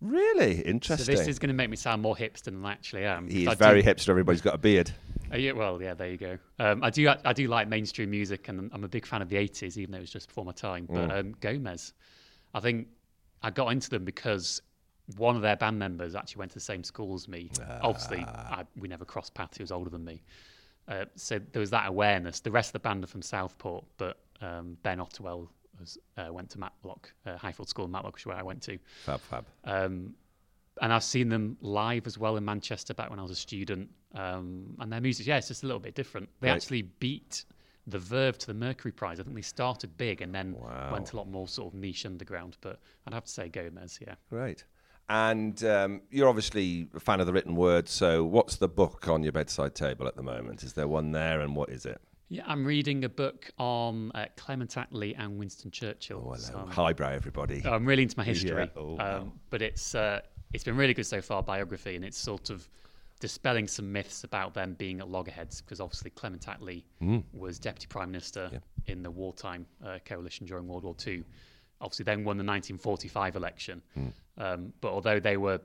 Really 0.00 0.60
interesting. 0.62 1.04
So 1.04 1.12
this 1.12 1.28
is 1.28 1.38
going 1.38 1.48
to 1.48 1.54
make 1.54 1.70
me 1.70 1.76
sound 1.76 2.02
more 2.02 2.16
hipster 2.16 2.44
than 2.44 2.64
I 2.64 2.72
actually 2.72 3.04
am. 3.04 3.28
He 3.28 3.46
is 3.46 3.54
very 3.54 3.82
do... 3.82 3.88
hipster. 3.88 4.08
Everybody's 4.08 4.40
got 4.40 4.54
a 4.54 4.58
beard. 4.58 4.90
Uh, 5.32 5.36
yeah, 5.36 5.52
well, 5.52 5.80
yeah, 5.80 5.94
there 5.94 6.10
you 6.10 6.16
go. 6.16 6.38
Um, 6.58 6.82
I 6.82 6.90
do, 6.90 7.08
I, 7.08 7.18
I, 7.24 7.32
do 7.32 7.48
like 7.48 7.68
mainstream 7.68 8.10
music, 8.10 8.48
and 8.48 8.70
I'm 8.72 8.84
a 8.84 8.88
big 8.88 9.06
fan 9.06 9.22
of 9.22 9.28
the 9.28 9.36
'80s, 9.36 9.76
even 9.78 9.92
though 9.92 9.98
it 9.98 10.02
was 10.02 10.10
just 10.10 10.28
before 10.28 10.44
my 10.44 10.52
time. 10.52 10.86
But 10.86 11.08
mm. 11.08 11.18
um, 11.18 11.34
Gomez, 11.40 11.94
I 12.54 12.60
think 12.60 12.88
I 13.42 13.50
got 13.50 13.68
into 13.68 13.88
them 13.88 14.04
because 14.04 14.60
one 15.16 15.36
of 15.36 15.42
their 15.42 15.56
band 15.56 15.78
members 15.78 16.14
actually 16.14 16.40
went 16.40 16.50
to 16.52 16.56
the 16.56 16.60
same 16.60 16.84
school 16.84 17.14
as 17.14 17.28
me. 17.28 17.50
Ah. 17.60 17.80
Obviously, 17.82 18.18
I, 18.18 18.64
we 18.76 18.88
never 18.88 19.04
crossed 19.04 19.34
paths. 19.34 19.56
He 19.56 19.62
was 19.62 19.72
older 19.72 19.90
than 19.90 20.04
me, 20.04 20.22
uh, 20.88 21.06
so 21.16 21.40
there 21.52 21.60
was 21.60 21.70
that 21.70 21.88
awareness. 21.88 22.40
The 22.40 22.50
rest 22.50 22.68
of 22.68 22.72
the 22.74 22.80
band 22.80 23.04
are 23.04 23.08
from 23.08 23.22
Southport, 23.22 23.84
but 23.96 24.18
um, 24.40 24.76
Ben 24.82 24.98
Ottewell 24.98 25.48
was, 25.78 25.98
uh, 26.18 26.32
went 26.32 26.50
to 26.50 26.60
Matlock, 26.60 27.12
uh, 27.26 27.36
Highfield 27.36 27.68
School 27.68 27.86
in 27.86 27.90
Matlock, 27.90 28.14
which 28.14 28.22
is 28.22 28.26
where 28.26 28.36
I 28.36 28.42
went 28.42 28.62
to. 28.62 28.78
Fab, 29.04 29.20
fab. 29.20 29.46
Um, 29.64 30.14
and 30.80 30.92
I've 30.92 31.04
seen 31.04 31.28
them 31.28 31.56
live 31.60 32.06
as 32.06 32.18
well 32.18 32.36
in 32.36 32.44
Manchester 32.44 32.94
back 32.94 33.10
when 33.10 33.18
I 33.18 33.22
was 33.22 33.30
a 33.30 33.36
student. 33.36 33.90
Um, 34.14 34.76
and 34.80 34.92
their 34.92 35.00
music, 35.00 35.26
yeah, 35.26 35.38
it's 35.38 35.48
just 35.48 35.62
a 35.62 35.66
little 35.66 35.80
bit 35.80 35.94
different. 35.94 36.28
They 36.40 36.48
right. 36.48 36.54
actually 36.54 36.82
beat 36.82 37.44
the 37.86 37.98
Verve 37.98 38.38
to 38.38 38.46
the 38.46 38.54
Mercury 38.54 38.92
Prize. 38.92 39.20
I 39.20 39.22
think 39.22 39.34
they 39.34 39.42
started 39.42 39.96
big 39.96 40.22
and 40.22 40.34
then 40.34 40.54
wow. 40.54 40.92
went 40.92 41.12
a 41.12 41.16
lot 41.16 41.28
more 41.28 41.48
sort 41.48 41.72
of 41.72 41.78
niche 41.78 42.06
underground. 42.06 42.56
But 42.60 42.78
I'd 43.06 43.14
have 43.14 43.24
to 43.24 43.30
say 43.30 43.48
Gomez, 43.48 43.98
yeah. 44.00 44.14
Great. 44.30 44.64
And 45.08 45.62
um, 45.64 46.02
you're 46.10 46.28
obviously 46.28 46.88
a 46.94 47.00
fan 47.00 47.20
of 47.20 47.26
the 47.26 47.32
written 47.32 47.54
word. 47.54 47.88
So, 47.88 48.24
what's 48.24 48.56
the 48.56 48.68
book 48.68 49.08
on 49.08 49.22
your 49.22 49.32
bedside 49.32 49.74
table 49.74 50.06
at 50.06 50.16
the 50.16 50.22
moment? 50.22 50.62
Is 50.62 50.72
there 50.72 50.88
one 50.88 51.10
there, 51.10 51.40
and 51.40 51.56
what 51.56 51.70
is 51.70 51.84
it? 51.84 52.00
Yeah, 52.32 52.44
I'm 52.46 52.64
reading 52.64 53.04
a 53.04 53.10
book 53.10 53.50
on 53.58 54.10
uh, 54.14 54.24
Clement 54.36 54.70
Attlee 54.70 55.14
and 55.18 55.38
Winston 55.38 55.70
Churchill. 55.70 56.24
Oh, 56.26 56.32
hello. 56.32 56.66
Highbrow, 56.66 57.10
everybody. 57.10 57.60
I'm 57.62 57.84
really 57.84 58.04
into 58.04 58.16
my 58.16 58.24
history. 58.24 58.56
Yeah. 58.56 58.66
Oh, 58.74 58.94
wow. 58.94 59.18
um, 59.18 59.32
but 59.50 59.60
it's 59.60 59.94
uh, 59.94 60.22
it's 60.52 60.64
been 60.64 60.76
really 60.76 60.94
good 60.94 61.06
so 61.06 61.20
far, 61.20 61.42
biography, 61.42 61.96
and 61.96 62.04
it's 62.04 62.18
sort 62.18 62.50
of 62.50 62.68
dispelling 63.20 63.68
some 63.68 63.90
myths 63.92 64.24
about 64.24 64.52
them 64.54 64.74
being 64.74 65.00
at 65.00 65.08
loggerheads, 65.08 65.60
because 65.60 65.80
obviously 65.80 66.10
Clement 66.10 66.44
Attlee 66.46 66.82
mm. 67.00 67.22
was 67.32 67.58
Deputy 67.58 67.86
Prime 67.88 68.10
Minister 68.10 68.50
yeah. 68.52 68.58
in 68.86 69.02
the 69.02 69.10
wartime 69.10 69.66
uh, 69.84 69.98
coalition 70.04 70.46
during 70.46 70.66
World 70.66 70.84
War 70.84 70.96
II. 71.06 71.22
Obviously, 71.80 72.04
then 72.04 72.18
won 72.18 72.36
the 72.36 72.44
1945 72.44 73.36
election. 73.36 73.82
Mm. 73.96 74.12
Um, 74.38 74.72
but 74.80 74.92
although 74.92 75.20
they 75.20 75.36
were 75.36 75.60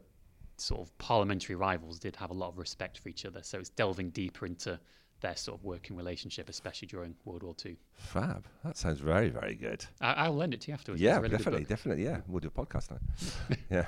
sort 0.58 0.82
of 0.82 0.98
parliamentary 0.98 1.56
rivals, 1.56 2.00
did 2.00 2.16
have 2.16 2.32
a 2.32 2.34
lot 2.34 2.50
of 2.50 2.58
respect 2.58 3.00
for 3.00 3.10
each 3.10 3.26
other. 3.26 3.42
So 3.44 3.60
it's 3.60 3.70
delving 3.70 4.10
deeper 4.12 4.46
into 4.46 4.80
their 5.22 5.36
sort 5.36 5.60
of 5.60 5.64
working 5.64 5.96
relationship, 5.96 6.50
especially 6.50 6.88
during 6.88 7.16
World 7.26 7.44
War 7.44 7.56
II. 7.66 7.78
Fab. 7.94 8.46
That 8.64 8.78
sounds 8.78 9.00
very, 9.00 9.30
very 9.30 9.56
good. 9.56 9.86
I, 10.00 10.30
will 10.30 10.36
lend 10.36 10.54
it 10.54 10.62
to 10.62 10.68
you 10.70 10.74
afterwards. 10.74 11.02
Yeah, 11.02 11.18
really 11.18 11.30
definitely, 11.30 11.66
definitely. 11.66 12.04
Yeah, 12.04 12.22
we'll 12.28 12.40
do 12.40 12.50
a 12.50 12.52
podcast 12.52 12.92
now. 12.92 13.56
yeah, 13.70 13.88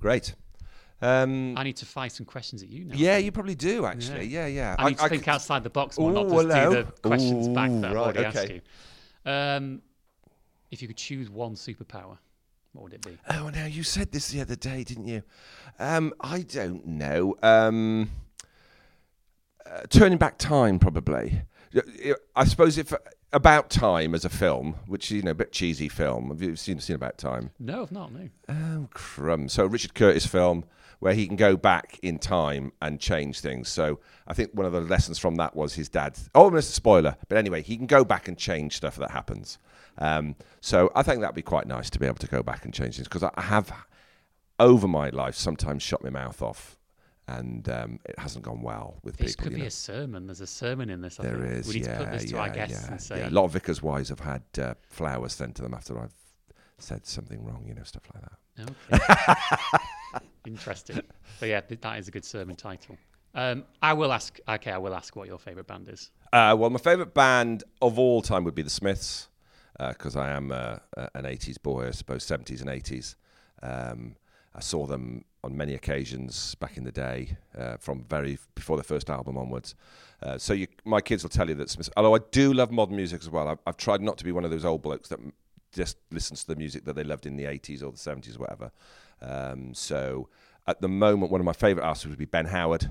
great. 0.00 0.34
Um, 1.00 1.56
I 1.56 1.62
need 1.62 1.76
to 1.76 1.86
fire 1.86 2.08
some 2.08 2.26
questions 2.26 2.62
at 2.62 2.68
you 2.68 2.84
now. 2.84 2.94
Yeah, 2.96 3.18
you 3.18 3.30
probably 3.30 3.54
do 3.54 3.86
actually. 3.86 4.26
Yeah, 4.26 4.46
yeah. 4.46 4.74
yeah. 4.74 4.76
I, 4.78 4.84
I 4.84 4.88
need 4.88 4.98
to 4.98 5.04
I 5.04 5.08
think 5.08 5.28
outside 5.28 5.62
the 5.62 5.70
box 5.70 5.98
more, 5.98 6.10
Ooh, 6.10 6.14
not 6.14 6.28
just 6.28 6.34
hello. 6.34 6.74
do 6.74 6.82
the 6.82 7.08
questions 7.08 7.48
Ooh, 7.48 7.54
back 7.54 7.70
that 7.70 7.82
right, 7.82 7.90
I've 7.90 7.96
already 7.96 8.18
okay. 8.26 8.38
asked 8.38 8.50
you. 8.50 8.60
Um, 9.30 9.82
if 10.70 10.82
you 10.82 10.88
could 10.88 10.96
choose 10.96 11.30
one 11.30 11.54
superpower, 11.54 12.18
what 12.72 12.82
would 12.82 12.94
it 12.94 13.02
be? 13.02 13.16
Oh, 13.30 13.48
now 13.48 13.66
you 13.66 13.82
said 13.82 14.12
this 14.12 14.28
the 14.28 14.40
other 14.40 14.56
day, 14.56 14.84
didn't 14.84 15.06
you? 15.06 15.22
Um, 15.78 16.12
I 16.20 16.42
don't 16.42 16.86
know. 16.86 17.36
Um, 17.42 18.10
uh, 19.64 19.82
turning 19.88 20.18
back 20.18 20.38
time, 20.38 20.78
probably. 20.78 21.42
I 22.34 22.44
suppose 22.44 22.78
if 22.78 22.92
about 23.32 23.70
time 23.70 24.14
as 24.14 24.24
a 24.24 24.28
film, 24.28 24.74
which 24.86 25.10
you 25.10 25.22
know, 25.22 25.32
a 25.32 25.34
bit 25.34 25.52
cheesy 25.52 25.88
film. 25.88 26.28
Have 26.28 26.42
you 26.42 26.56
seen 26.56 26.80
seen 26.80 26.96
About 26.96 27.18
Time? 27.18 27.50
No, 27.58 27.82
I've 27.82 27.92
not. 27.92 28.12
No. 28.12 28.28
Oh, 28.48 28.88
crumb. 28.92 29.48
So 29.48 29.66
Richard 29.66 29.94
Curtis 29.94 30.26
film 30.26 30.64
where 31.00 31.14
he 31.14 31.26
can 31.26 31.36
go 31.36 31.56
back 31.56 31.98
in 32.02 32.18
time 32.18 32.72
and 32.82 33.00
change 33.00 33.40
things. 33.40 33.68
So 33.68 34.00
I 34.26 34.34
think 34.34 34.50
one 34.52 34.66
of 34.66 34.72
the 34.72 34.80
lessons 34.80 35.18
from 35.18 35.36
that 35.36 35.54
was 35.54 35.74
his 35.74 35.88
dad. 35.88 36.18
Oh, 36.34 36.54
it's 36.54 36.68
a 36.68 36.72
spoiler, 36.72 37.16
but 37.28 37.38
anyway, 37.38 37.62
he 37.62 37.76
can 37.76 37.86
go 37.86 38.04
back 38.04 38.28
and 38.28 38.36
change 38.36 38.76
stuff 38.76 38.96
that 38.96 39.10
happens. 39.10 39.58
Um, 39.98 40.36
so 40.60 40.90
I 40.94 41.02
think 41.02 41.20
that'd 41.20 41.36
be 41.36 41.42
quite 41.42 41.66
nice 41.66 41.90
to 41.90 41.98
be 41.98 42.06
able 42.06 42.16
to 42.16 42.26
go 42.26 42.42
back 42.42 42.64
and 42.64 42.74
change 42.74 42.96
things 42.96 43.08
because 43.08 43.22
I 43.22 43.40
have 43.40 43.72
over 44.58 44.88
my 44.88 45.10
life 45.10 45.36
sometimes 45.36 45.82
shut 45.82 46.02
my 46.02 46.10
mouth 46.10 46.42
off 46.42 46.77
and 47.28 47.68
um, 47.68 48.00
it 48.06 48.18
hasn't 48.18 48.44
gone 48.44 48.62
well 48.62 48.98
with 49.04 49.16
this 49.18 49.36
people. 49.36 49.44
This 49.44 49.48
could 49.50 49.54
be 49.54 49.60
know. 49.60 49.66
a 49.66 49.70
sermon. 49.70 50.26
There's 50.26 50.40
a 50.40 50.46
sermon 50.46 50.88
in 50.90 51.02
this. 51.02 51.20
I 51.20 51.24
there 51.24 51.36
think. 51.36 51.52
is. 51.52 51.68
We 51.68 51.74
need 51.74 51.86
yeah, 51.86 51.98
to 51.98 52.04
put 52.04 52.12
this 52.12 52.24
to 52.24 52.34
yeah, 52.34 52.40
our 52.40 52.48
guests 52.48 52.80
yeah, 52.82 52.90
and 52.90 53.00
say. 53.00 53.18
Yeah. 53.18 53.28
A 53.28 53.30
lot 53.30 53.44
of 53.44 53.52
vicars' 53.52 53.82
wives 53.82 54.08
have 54.08 54.20
had 54.20 54.42
uh, 54.60 54.74
flowers 54.88 55.34
sent 55.34 55.54
to 55.56 55.62
them 55.62 55.74
after 55.74 55.98
I've 55.98 56.14
said 56.78 57.06
something 57.06 57.44
wrong. 57.44 57.64
You 57.66 57.74
know, 57.74 57.82
stuff 57.82 58.02
like 58.14 58.24
that. 58.24 59.76
Okay. 60.10 60.20
Interesting. 60.46 61.02
But 61.38 61.48
yeah, 61.50 61.60
that 61.68 61.98
is 61.98 62.08
a 62.08 62.10
good 62.10 62.24
sermon 62.24 62.56
title. 62.56 62.96
Um, 63.34 63.64
I 63.82 63.92
will 63.92 64.12
ask. 64.12 64.38
Okay, 64.48 64.72
I 64.72 64.78
will 64.78 64.94
ask 64.94 65.14
what 65.14 65.28
your 65.28 65.38
favourite 65.38 65.66
band 65.66 65.88
is. 65.90 66.10
Uh, 66.32 66.56
well, 66.58 66.70
my 66.70 66.78
favourite 66.78 67.12
band 67.12 67.62
of 67.82 67.98
all 67.98 68.22
time 68.22 68.44
would 68.44 68.54
be 68.54 68.62
the 68.62 68.70
Smiths 68.70 69.28
because 69.78 70.16
uh, 70.16 70.20
I 70.20 70.30
am 70.30 70.50
uh, 70.50 70.78
an 71.14 71.24
'80s 71.24 71.62
boy, 71.62 71.88
I 71.88 71.90
suppose 71.90 72.26
'70s 72.26 72.62
and 72.62 72.70
'80s. 72.70 73.16
Um, 73.62 74.16
I 74.54 74.60
saw 74.60 74.86
them 74.86 75.24
on 75.44 75.56
many 75.56 75.74
occasions 75.74 76.54
back 76.56 76.76
in 76.76 76.84
the 76.84 76.92
day, 76.92 77.36
uh, 77.56 77.76
from 77.76 78.04
very 78.04 78.38
before 78.54 78.76
the 78.76 78.82
first 78.82 79.08
album 79.08 79.36
onwards. 79.38 79.74
Uh, 80.22 80.36
so 80.36 80.52
you, 80.52 80.66
my 80.84 81.00
kids 81.00 81.22
will 81.22 81.30
tell 81.30 81.48
you 81.48 81.54
that 81.54 81.70
Smith. 81.70 81.88
Although 81.96 82.16
I 82.16 82.18
do 82.32 82.52
love 82.52 82.72
modern 82.72 82.96
music 82.96 83.20
as 83.20 83.30
well, 83.30 83.48
I've, 83.48 83.58
I've, 83.66 83.76
tried 83.76 84.00
not 84.00 84.18
to 84.18 84.24
be 84.24 84.32
one 84.32 84.44
of 84.44 84.50
those 84.50 84.64
old 84.64 84.82
blokes 84.82 85.08
that 85.10 85.20
just 85.72 85.96
listens 86.10 86.42
to 86.42 86.48
the 86.48 86.56
music 86.56 86.84
that 86.86 86.96
they 86.96 87.04
loved 87.04 87.26
in 87.26 87.36
the 87.36 87.44
80s 87.44 87.82
or 87.82 87.92
the 87.92 87.98
70s 87.98 88.36
or 88.36 88.40
whatever. 88.40 88.72
Um, 89.22 89.74
so 89.74 90.28
at 90.66 90.80
the 90.80 90.88
moment, 90.88 91.30
one 91.30 91.40
of 91.40 91.44
my 91.44 91.52
favourite 91.52 91.86
artists 91.86 92.06
would 92.06 92.18
be 92.18 92.24
Ben 92.24 92.46
Howard. 92.46 92.90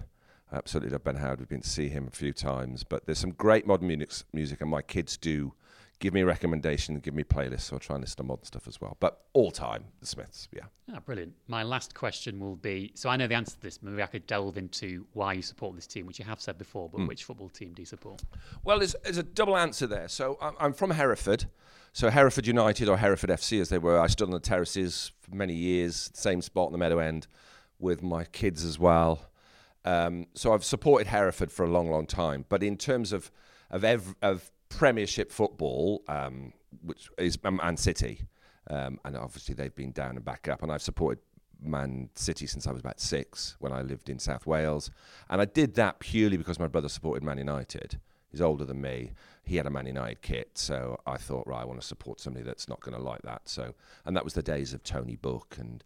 I 0.51 0.55
absolutely 0.55 0.91
love 0.91 1.03
Ben 1.03 1.15
Howard. 1.15 1.39
We've 1.39 1.49
been 1.49 1.61
to 1.61 1.69
see 1.69 1.89
him 1.89 2.07
a 2.07 2.15
few 2.15 2.31
times, 2.31 2.85
but 2.85 3.05
there's 3.05 3.19
some 3.19 3.31
great 3.31 3.67
modern 3.67 3.87
music, 3.87 4.25
music 4.31 4.61
and 4.61 4.69
my 4.69 4.81
kids 4.81 5.17
do 5.17 5.53
give 5.99 6.13
me 6.13 6.21
a 6.21 6.25
recommendation, 6.25 6.99
give 6.99 7.13
me 7.13 7.23
playlists, 7.23 7.61
so 7.61 7.75
I'll 7.75 7.79
try 7.79 7.95
and 7.95 8.03
listen 8.03 8.17
to 8.17 8.23
modern 8.23 8.45
stuff 8.45 8.67
as 8.67 8.79
well. 8.79 8.97
But 8.99 9.21
all 9.33 9.51
time, 9.51 9.85
the 9.99 10.05
Smiths, 10.05 10.47
yeah. 10.51 10.65
Ah, 10.93 10.99
brilliant. 10.99 11.33
My 11.47 11.63
last 11.63 11.95
question 11.95 12.39
will 12.39 12.55
be 12.55 12.91
so 12.95 13.09
I 13.09 13.17
know 13.17 13.27
the 13.27 13.35
answer 13.35 13.55
to 13.55 13.61
this, 13.61 13.81
maybe 13.81 14.03
I 14.03 14.07
could 14.07 14.27
delve 14.27 14.57
into 14.57 15.05
why 15.13 15.33
you 15.33 15.41
support 15.41 15.75
this 15.75 15.87
team, 15.87 16.05
which 16.05 16.19
you 16.19 16.25
have 16.25 16.39
said 16.39 16.57
before, 16.57 16.89
but 16.89 17.01
mm. 17.01 17.07
which 17.07 17.23
football 17.23 17.49
team 17.49 17.73
do 17.73 17.81
you 17.81 17.85
support? 17.85 18.23
Well, 18.63 18.79
there's, 18.79 18.95
there's 19.03 19.17
a 19.17 19.23
double 19.23 19.57
answer 19.57 19.87
there. 19.87 20.07
So 20.07 20.37
I'm, 20.41 20.53
I'm, 20.59 20.73
from 20.73 20.91
Hereford. 20.91 21.45
So 21.93 22.09
Hereford 22.09 22.45
United 22.45 22.87
or 22.87 22.97
Hereford 22.97 23.31
FC 23.31 23.59
as 23.59 23.69
they 23.69 23.79
were, 23.79 23.99
I 23.99 24.07
stood 24.07 24.27
on 24.27 24.33
the 24.33 24.39
terraces 24.39 25.11
for 25.19 25.35
many 25.35 25.55
years, 25.55 26.11
same 26.13 26.41
spot 26.41 26.67
in 26.67 26.73
the 26.73 26.77
Meadow 26.77 26.99
End 26.99 27.27
with 27.79 28.03
my 28.03 28.23
kids 28.23 28.63
as 28.63 28.77
well. 28.77 29.21
Um, 29.83 30.27
so 30.35 30.53
I've 30.53 30.63
supported 30.63 31.07
Hereford 31.07 31.51
for 31.51 31.65
a 31.65 31.69
long, 31.69 31.89
long 31.89 32.05
time. 32.05 32.45
But 32.49 32.61
in 32.61 32.77
terms 32.77 33.13
of 33.13 33.31
of, 33.69 33.83
ev- 33.83 34.15
of 34.21 34.51
Premiership 34.69 35.31
football, 35.31 36.03
um, 36.07 36.53
which 36.83 37.09
is 37.17 37.37
Man 37.43 37.77
City, 37.77 38.21
um, 38.69 38.99
and 39.05 39.15
obviously 39.15 39.55
they've 39.55 39.75
been 39.75 39.91
down 39.91 40.15
and 40.15 40.25
back 40.25 40.47
up. 40.47 40.61
And 40.63 40.71
I've 40.71 40.81
supported 40.81 41.19
Man 41.61 42.09
City 42.15 42.45
since 42.47 42.67
I 42.67 42.71
was 42.71 42.81
about 42.81 42.99
six 42.99 43.55
when 43.59 43.71
I 43.71 43.81
lived 43.81 44.09
in 44.09 44.19
South 44.19 44.45
Wales, 44.45 44.91
and 45.29 45.41
I 45.41 45.45
did 45.45 45.75
that 45.75 45.99
purely 45.99 46.37
because 46.37 46.59
my 46.59 46.67
brother 46.67 46.89
supported 46.89 47.23
Man 47.23 47.37
United. 47.37 47.99
He's 48.29 48.41
older 48.41 48.65
than 48.65 48.81
me. 48.81 49.13
He 49.43 49.55
had 49.55 49.65
a 49.65 49.69
Man 49.69 49.85
United 49.85 50.21
kit, 50.21 50.57
so 50.57 50.99
I 51.07 51.15
thought, 51.17 51.47
right, 51.47 51.61
I 51.61 51.65
want 51.65 51.79
to 51.79 51.87
support 51.87 52.19
somebody 52.19 52.43
that's 52.43 52.67
not 52.67 52.81
going 52.81 52.95
to 52.95 53.01
like 53.01 53.21
that. 53.21 53.47
So, 53.47 53.73
and 54.05 54.15
that 54.17 54.25
was 54.25 54.33
the 54.33 54.43
days 54.43 54.73
of 54.73 54.83
Tony 54.83 55.15
Book 55.15 55.55
and 55.57 55.83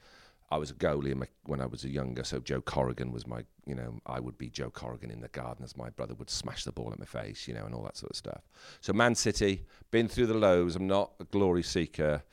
I 0.51 0.57
was 0.57 0.69
a 0.69 0.73
goalie 0.73 1.15
when 1.45 1.61
I 1.61 1.65
was 1.65 1.85
younger, 1.85 2.25
so 2.25 2.39
Joe 2.39 2.59
Corrigan 2.59 3.13
was 3.13 3.25
my, 3.25 3.45
you 3.65 3.73
know, 3.73 3.99
I 4.05 4.19
would 4.19 4.37
be 4.37 4.49
Joe 4.49 4.69
Corrigan 4.69 5.09
in 5.09 5.21
the 5.21 5.29
garden 5.29 5.63
as 5.63 5.77
my 5.77 5.89
brother 5.89 6.13
would 6.15 6.29
smash 6.29 6.65
the 6.65 6.73
ball 6.73 6.91
at 6.91 6.99
my 6.99 7.05
face, 7.05 7.47
you 7.47 7.53
know, 7.53 7.65
and 7.65 7.73
all 7.73 7.83
that 7.83 7.95
sort 7.95 8.11
of 8.11 8.17
stuff. 8.17 8.41
So 8.81 8.91
Man 8.91 9.15
City, 9.15 9.63
been 9.91 10.09
through 10.09 10.27
the 10.27 10.33
lows. 10.33 10.75
I'm 10.75 10.87
not 10.87 11.13
a 11.21 11.23
glory 11.23 11.63
seeker, 11.63 12.23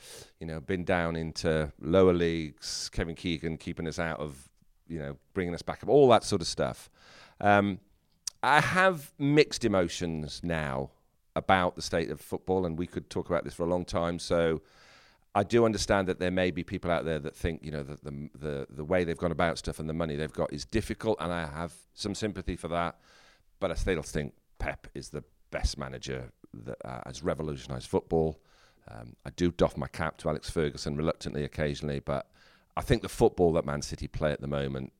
you 0.40 0.48
know, 0.48 0.58
been 0.58 0.84
down 0.84 1.14
into 1.14 1.72
lower 1.80 2.12
leagues. 2.12 2.88
Kevin 2.92 3.14
Keegan 3.14 3.56
keeping 3.56 3.86
us 3.86 4.00
out 4.00 4.18
of, 4.18 4.48
you 4.88 4.98
know, 4.98 5.16
bringing 5.32 5.54
us 5.54 5.62
back 5.62 5.84
up, 5.84 5.88
all 5.88 6.08
that 6.08 6.24
sort 6.24 6.42
of 6.42 6.48
stuff. 6.48 6.90
Um, 7.40 7.78
I 8.42 8.60
have 8.60 9.12
mixed 9.16 9.64
emotions 9.64 10.40
now 10.42 10.90
about 11.36 11.76
the 11.76 11.82
state 11.82 12.10
of 12.10 12.20
football, 12.20 12.66
and 12.66 12.76
we 12.76 12.88
could 12.88 13.10
talk 13.10 13.30
about 13.30 13.44
this 13.44 13.54
for 13.54 13.62
a 13.62 13.68
long 13.68 13.84
time. 13.84 14.18
So 14.18 14.60
I 15.34 15.42
do 15.42 15.64
understand 15.64 16.08
that 16.08 16.18
there 16.18 16.30
may 16.30 16.50
be 16.50 16.64
people 16.64 16.90
out 16.90 17.04
there 17.04 17.18
that 17.18 17.36
think 17.36 17.64
you 17.64 17.70
know 17.70 17.82
that 17.82 18.02
the, 18.02 18.30
the 18.38 18.66
the 18.70 18.84
way 18.84 19.04
they've 19.04 19.16
gone 19.16 19.32
about 19.32 19.58
stuff 19.58 19.78
and 19.78 19.88
the 19.88 19.94
money 19.94 20.16
they've 20.16 20.32
got 20.32 20.52
is 20.52 20.64
difficult, 20.64 21.18
and 21.20 21.32
I 21.32 21.46
have 21.46 21.72
some 21.94 22.14
sympathy 22.14 22.56
for 22.56 22.68
that. 22.68 22.98
But 23.60 23.70
I 23.70 23.74
still 23.74 24.02
think 24.02 24.34
Pep 24.58 24.86
is 24.94 25.10
the 25.10 25.24
best 25.50 25.78
manager 25.78 26.32
that 26.54 26.78
uh, 26.84 27.00
has 27.06 27.22
revolutionised 27.22 27.88
football. 27.88 28.40
Um, 28.90 29.16
I 29.24 29.30
do 29.30 29.50
doff 29.50 29.76
my 29.76 29.86
cap 29.88 30.16
to 30.18 30.28
Alex 30.28 30.48
Ferguson 30.48 30.96
reluctantly 30.96 31.44
occasionally, 31.44 32.00
but 32.00 32.30
I 32.76 32.80
think 32.80 33.02
the 33.02 33.08
football 33.08 33.52
that 33.54 33.66
Man 33.66 33.82
City 33.82 34.06
play 34.06 34.32
at 34.32 34.40
the 34.40 34.46
moment, 34.46 34.92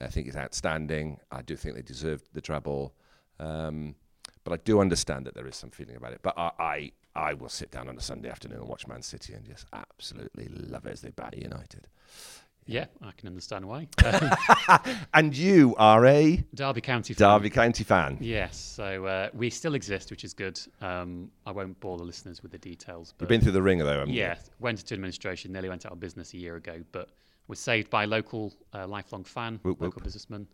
I 0.00 0.08
think 0.08 0.28
is 0.28 0.36
outstanding. 0.36 1.18
I 1.30 1.42
do 1.42 1.56
think 1.56 1.74
they 1.74 1.82
deserve 1.82 2.22
the 2.32 2.40
treble. 2.40 2.94
Um, 3.40 3.96
but 4.44 4.52
I 4.52 4.56
do 4.64 4.80
understand 4.80 5.26
that 5.26 5.34
there 5.34 5.46
is 5.46 5.56
some 5.56 5.70
feeling 5.70 5.96
about 5.96 6.12
it. 6.12 6.20
But 6.22 6.34
I, 6.36 6.50
I, 6.58 6.92
I 7.14 7.34
will 7.34 7.48
sit 7.48 7.70
down 7.70 7.88
on 7.88 7.96
a 7.96 8.00
Sunday 8.00 8.30
afternoon 8.30 8.58
and 8.60 8.68
watch 8.68 8.86
Man 8.86 9.02
City 9.02 9.34
and 9.34 9.44
just 9.44 9.66
absolutely 9.72 10.48
love 10.48 10.86
it 10.86 10.92
as 10.92 11.00
they 11.02 11.10
batter 11.10 11.38
United. 11.38 11.86
Yeah, 12.64 12.86
I 13.02 13.10
can 13.16 13.26
understand 13.26 13.66
why. 13.66 13.88
and 15.14 15.36
you 15.36 15.74
are 15.78 16.06
a 16.06 16.44
Derby 16.54 16.80
County 16.80 17.12
fan. 17.12 17.28
Derby 17.28 17.50
County 17.50 17.82
fan. 17.82 18.18
Yes, 18.20 18.56
so 18.56 19.04
uh, 19.04 19.30
we 19.34 19.50
still 19.50 19.74
exist, 19.74 20.10
which 20.12 20.22
is 20.22 20.32
good. 20.32 20.60
Um, 20.80 21.30
I 21.44 21.50
won't 21.50 21.78
bore 21.80 21.98
the 21.98 22.04
listeners 22.04 22.40
with 22.40 22.52
the 22.52 22.58
details. 22.58 23.14
But 23.18 23.24
You've 23.24 23.28
been 23.30 23.40
through 23.40 23.52
the 23.52 23.62
ringer, 23.62 23.84
though, 23.84 23.98
haven't 23.98 24.14
yeah, 24.14 24.36
went 24.60 24.80
into 24.80 24.94
administration, 24.94 25.52
nearly 25.52 25.68
went 25.70 25.84
out 25.86 25.92
of 25.92 25.98
business 26.00 26.34
a 26.34 26.36
year 26.38 26.54
ago, 26.54 26.82
but 26.92 27.08
was 27.48 27.58
saved 27.58 27.90
by 27.90 28.04
a 28.04 28.06
local 28.06 28.54
uh, 28.72 28.86
lifelong 28.86 29.24
fan, 29.24 29.58
Whoop, 29.64 29.80
whoop. 29.80 29.88
local 29.88 30.02
businessman. 30.02 30.46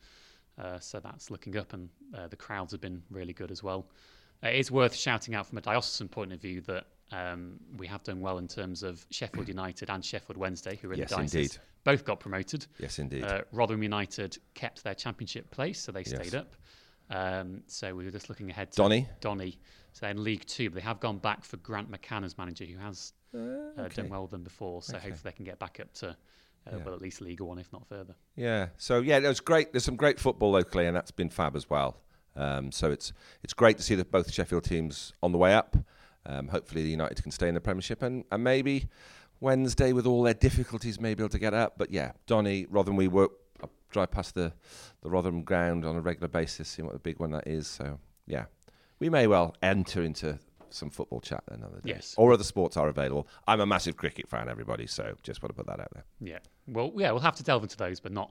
Uh, 0.59 0.79
so 0.81 0.99
that's 1.01 1.31
looking 1.31 1.59
up, 1.59 1.75
and 1.75 1.91
uh, 2.17 2.27
the 2.27 2.37
crowds 2.37 2.73
have 2.73 2.81
been 2.81 3.03
really 3.11 3.35
good 3.35 3.51
as 3.51 3.63
well. 3.63 3.87
Uh, 4.45 4.49
it 4.49 4.57
is 4.57 4.71
worth 4.71 4.95
shouting 4.95 5.35
out 5.35 5.47
from 5.47 5.59
a 5.59 5.61
diocesan 5.61 6.09
point 6.09 6.33
of 6.33 6.41
view 6.41 6.61
that 6.63 6.85
um, 7.11 7.59
we 7.77 7.87
have 7.87 8.03
done 8.05 8.21
well 8.21 8.39
in 8.39 8.47
terms 8.49 8.83
of 8.83 9.05
Sheffield 9.11 9.49
United 9.49 9.91
and 9.91 10.05
Sheffield 10.05 10.37
Wednesday, 10.37 10.77
who 10.81 10.91
are 10.91 10.93
in 10.93 10.99
Yes, 11.01 11.09
the 11.11 11.17
diocese. 11.17 11.35
indeed. 11.55 11.59
Both 11.85 12.05
got 12.05 12.21
promoted. 12.21 12.67
Yes, 12.79 12.99
indeed. 12.99 13.25
Uh, 13.25 13.43
Rotherham 13.53 13.83
United 13.83 14.37
kept 14.55 14.85
their 14.85 14.95
championship 14.95 15.51
place, 15.51 15.81
so 15.81 15.91
they 15.93 16.01
Yes. 16.01 16.11
stayed 16.11 16.35
up. 16.35 16.55
Um, 17.11 17.63
so 17.67 17.95
we 17.95 18.05
were 18.05 18.11
just 18.11 18.29
looking 18.29 18.51
ahead 18.51 18.71
to 18.73 18.77
Donny? 18.77 19.09
Donny. 19.21 19.59
So 19.95 20.01
they're 20.03 20.11
in 20.11 20.23
League 20.23 20.45
Two, 20.45 20.69
but 20.69 20.75
they 20.77 20.83
have 20.83 21.01
gone 21.01 21.19
back 21.19 21.43
for 21.45 21.57
Grant 21.57 21.91
McCann 21.91 22.25
as 22.25 22.37
manager, 22.37 22.67
who 22.67 22.77
has 22.79 23.15
uh, 23.35 23.39
okay. 23.39 24.03
done 24.03 24.11
well 24.11 24.23
with 24.23 24.31
them 24.31 24.43
before. 24.45 24.83
So 24.83 24.97
Okay. 24.97 25.09
hopefully 25.09 25.33
they 25.33 25.37
can 25.37 25.45
get 25.47 25.59
back 25.59 25.81
up 25.81 25.93
to, 25.95 26.11
uh, 26.11 26.15
Yeah. 26.67 26.77
well, 26.85 26.95
at 26.95 27.01
least 27.01 27.23
League 27.23 27.41
One, 27.41 27.59
if 27.59 27.73
not 27.73 27.87
further. 27.89 28.15
Yeah. 28.37 28.69
So 28.77 29.01
yeah, 29.01 29.19
there's 29.21 29.41
great. 29.41 29.73
There's 29.73 29.85
some 29.85 29.97
great 29.97 30.21
football 30.21 30.51
locally, 30.53 30.87
and 30.87 30.95
that's 30.95 31.11
been 31.11 31.31
fab 31.31 31.57
as 31.57 31.71
well. 31.71 31.97
Um, 32.37 32.71
so 32.73 32.91
it's 32.91 33.13
it's 33.43 33.55
great 33.55 33.77
to 33.79 33.83
see 33.83 33.95
that 33.97 34.11
both 34.11 34.33
Sheffield 34.33 34.65
teams 34.65 35.13
on 35.23 35.33
the 35.33 35.39
way 35.39 35.55
up. 35.55 35.77
Um, 36.27 36.49
hopefully, 36.49 36.83
the 36.83 36.91
United 36.91 37.23
can 37.23 37.33
stay 37.33 37.49
in 37.49 37.55
the 37.55 37.61
Premiership, 37.61 38.03
and, 38.03 38.25
and 38.31 38.45
maybe 38.45 38.89
Wednesday, 39.41 39.93
with 39.93 40.07
all 40.07 40.23
their 40.23 40.35
difficulties, 40.35 41.01
may 41.01 41.15
be 41.15 41.23
able 41.23 41.31
to 41.31 41.39
get 41.39 41.55
up. 41.55 41.75
But 41.79 41.91
yeah, 41.91 42.13
Donny, 42.27 42.67
Rotherham, 42.69 42.97
we 42.97 43.09
work 43.09 43.33
I 43.63 43.67
drive 43.91 44.11
past 44.11 44.35
the 44.35 44.53
the 45.03 45.11
Rotherham 45.11 45.43
ground 45.43 45.85
on 45.85 45.97
a 45.97 46.01
regular 46.01 46.29
basis, 46.29 46.69
seeing 46.69 46.87
what 46.87 46.93
the 46.93 47.01
big 47.01 47.19
one 47.19 47.31
that 47.33 47.47
is. 47.47 47.67
So 47.67 47.99
yeah, 48.27 48.47
we 48.99 49.09
may 49.09 49.27
well 49.27 49.55
enter 49.63 50.03
into 50.03 50.39
some 50.71 50.91
football 50.91 51.21
chat 51.21 51.43
another 51.49 51.77
day. 51.77 51.93
Yes. 51.95 52.15
Or 52.19 52.33
other 52.33 52.45
sports 52.45 52.77
are 52.77 52.89
available. 52.89 53.27
I'm 53.47 53.61
a 53.61 53.67
massive 53.67 53.97
cricket 53.97 54.29
fan, 54.29 54.49
everybody. 54.49 54.87
So 54.87 55.15
just 55.23 55.43
want 55.43 55.57
to 55.57 55.63
put 55.63 55.67
that 55.67 55.81
out 55.81 55.89
there. 55.95 56.05
Yeah. 56.21 56.39
Well, 56.69 56.93
yeah, 56.97 57.11
we'll 57.13 57.21
have 57.21 57.37
to 57.37 57.43
delve 57.43 57.63
into 57.63 57.77
those, 57.77 58.01
but 58.01 58.13
not. 58.13 58.31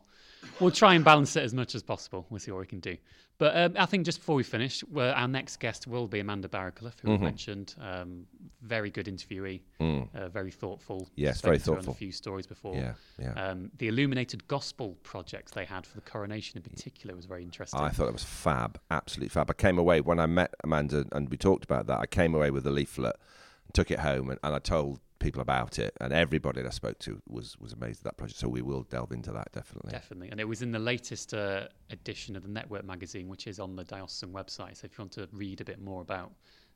We'll 0.59 0.71
try 0.71 0.93
and 0.93 1.03
balance 1.03 1.35
it 1.35 1.43
as 1.43 1.53
much 1.53 1.75
as 1.75 1.83
possible. 1.83 2.25
We'll 2.29 2.39
see 2.39 2.51
what 2.51 2.59
we 2.61 2.67
can 2.67 2.79
do. 2.79 2.97
But 3.39 3.55
um, 3.55 3.73
I 3.77 3.85
think 3.85 4.03
just 4.05 4.19
before 4.19 4.35
we 4.35 4.43
finish, 4.43 4.83
well, 4.91 5.13
our 5.15 5.27
next 5.27 5.57
guest 5.59 5.85
will 5.85 6.07
be 6.07 6.19
Amanda 6.19 6.47
Barraclough, 6.47 6.93
who 7.01 7.11
we 7.11 7.17
Mhm. 7.17 7.21
mentioned. 7.21 7.75
Um, 7.79 8.25
very 8.63 8.89
good 8.89 9.05
interviewee, 9.05 9.61
Mm. 9.79 10.07
uh, 10.15 10.29
very 10.29 10.49
thoughtful. 10.49 11.07
Yes, 11.15 11.41
very 11.41 11.59
to 11.59 11.63
her 11.65 11.71
on 11.71 11.75
thoughtful. 11.77 11.93
A 11.93 11.97
few 11.97 12.11
stories 12.11 12.47
before. 12.47 12.75
Yeah, 12.75 12.93
yeah. 13.19 13.33
Um, 13.33 13.69
the 13.77 13.89
Illuminated 13.89 14.47
Gospel 14.47 14.95
project 15.03 15.53
they 15.53 15.65
had 15.65 15.85
for 15.85 15.95
the 15.95 16.01
coronation 16.01 16.57
in 16.57 16.63
particular 16.63 17.15
was 17.15 17.25
very 17.25 17.43
interesting. 17.43 17.79
I 17.79 17.89
thought 17.89 18.07
it 18.07 18.13
was 18.13 18.23
fab, 18.23 18.79
absolutely 18.89 19.29
fab. 19.29 19.51
I 19.51 19.53
came 19.53 19.77
away 19.77 20.01
when 20.01 20.19
I 20.19 20.25
met 20.25 20.55
Amanda 20.63 21.05
and 21.11 21.29
we 21.29 21.37
talked 21.37 21.63
about 21.63 21.85
that. 21.87 21.99
I 21.99 22.07
came 22.07 22.33
away 22.33 22.49
with 22.49 22.65
a 22.65 22.71
leaflet, 22.71 23.17
and 23.65 23.73
took 23.75 23.91
it 23.91 23.99
home, 23.99 24.29
and, 24.31 24.39
and 24.43 24.55
I 24.55 24.59
told 24.59 24.99
people 25.19 25.41
about 25.41 25.79
it, 25.79 25.95
and 25.99 26.13
everybody 26.13 26.61
that 26.61 26.67
I 26.67 26.71
spoke 26.71 26.99
to 26.99 27.21
was 27.27 27.57
was 27.59 27.73
amazed 27.73 27.99
at 27.99 28.03
that 28.05 28.17
project. 28.17 28.39
So 28.39 28.47
we 28.47 28.61
will 28.61 28.83
delve 28.83 29.11
into 29.11 29.31
that 29.31 29.51
definitely. 29.51 29.91
Definitely. 29.91 30.29
And 30.29 30.39
it 30.39 30.47
was 30.47 30.61
in 30.61 30.71
the 30.71 30.79
latest 30.79 31.33
uh, 31.33 31.67
edition 31.89 32.35
of 32.35 32.43
the 32.43 32.49
Network 32.49 32.85
magazine, 32.85 33.27
which 33.27 33.47
is 33.47 33.59
on 33.59 33.75
the 33.75 33.83
Diocesan 33.83 34.29
website. 34.29 34.77
So 34.77 34.85
if 34.85 34.97
you 34.97 35.03
want 35.03 35.11
to 35.13 35.27
read 35.31 35.61
a 35.61 35.65
bit 35.65 35.81
more 35.81 36.01
about 36.01 36.31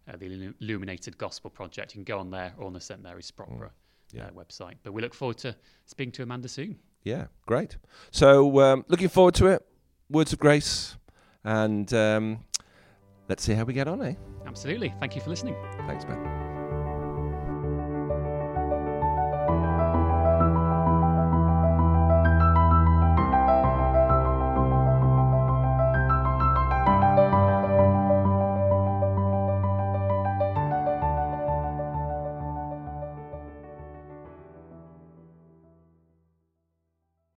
uh, 0.08 0.18
the 0.18 0.54
Illuminated 0.62 1.18
Gospel 1.18 1.50
Project, 1.50 1.94
you 1.94 2.04
can 2.04 2.04
go 2.04 2.20
on 2.20 2.32
there 2.32 2.54
or 2.58 2.66
on 2.66 2.74
the 2.74 2.82
St. 2.82 3.02
Mary's 3.02 3.32
Sprotbrough 3.32 3.70
yeah. 4.12 4.26
uh, 4.26 4.32
website. 4.32 4.76
But 4.84 4.94
we 4.94 5.02
look 5.02 5.14
forward 5.14 5.38
to 5.40 5.56
speaking 5.86 6.12
to 6.14 6.24
Amanda 6.24 6.48
soon. 6.48 6.78
Yeah, 7.04 7.28
great. 7.46 7.78
So 8.12 8.60
um, 8.60 8.86
looking 8.88 9.10
forward 9.10 9.36
to 9.36 9.48
it. 9.48 9.66
Words 10.10 10.34
of 10.34 10.40
grace, 10.40 10.98
and 11.46 11.92
um, 11.94 12.44
let's 13.30 13.44
see 13.44 13.54
how 13.54 13.64
we 13.64 13.74
get 13.74 13.88
on, 13.88 14.02
eh? 14.02 14.16
Absolutely. 14.46 14.94
Thank 15.00 15.16
you 15.16 15.22
for 15.22 15.30
listening. 15.30 15.56
Thanks, 15.88 16.04
Ben. 16.04 16.51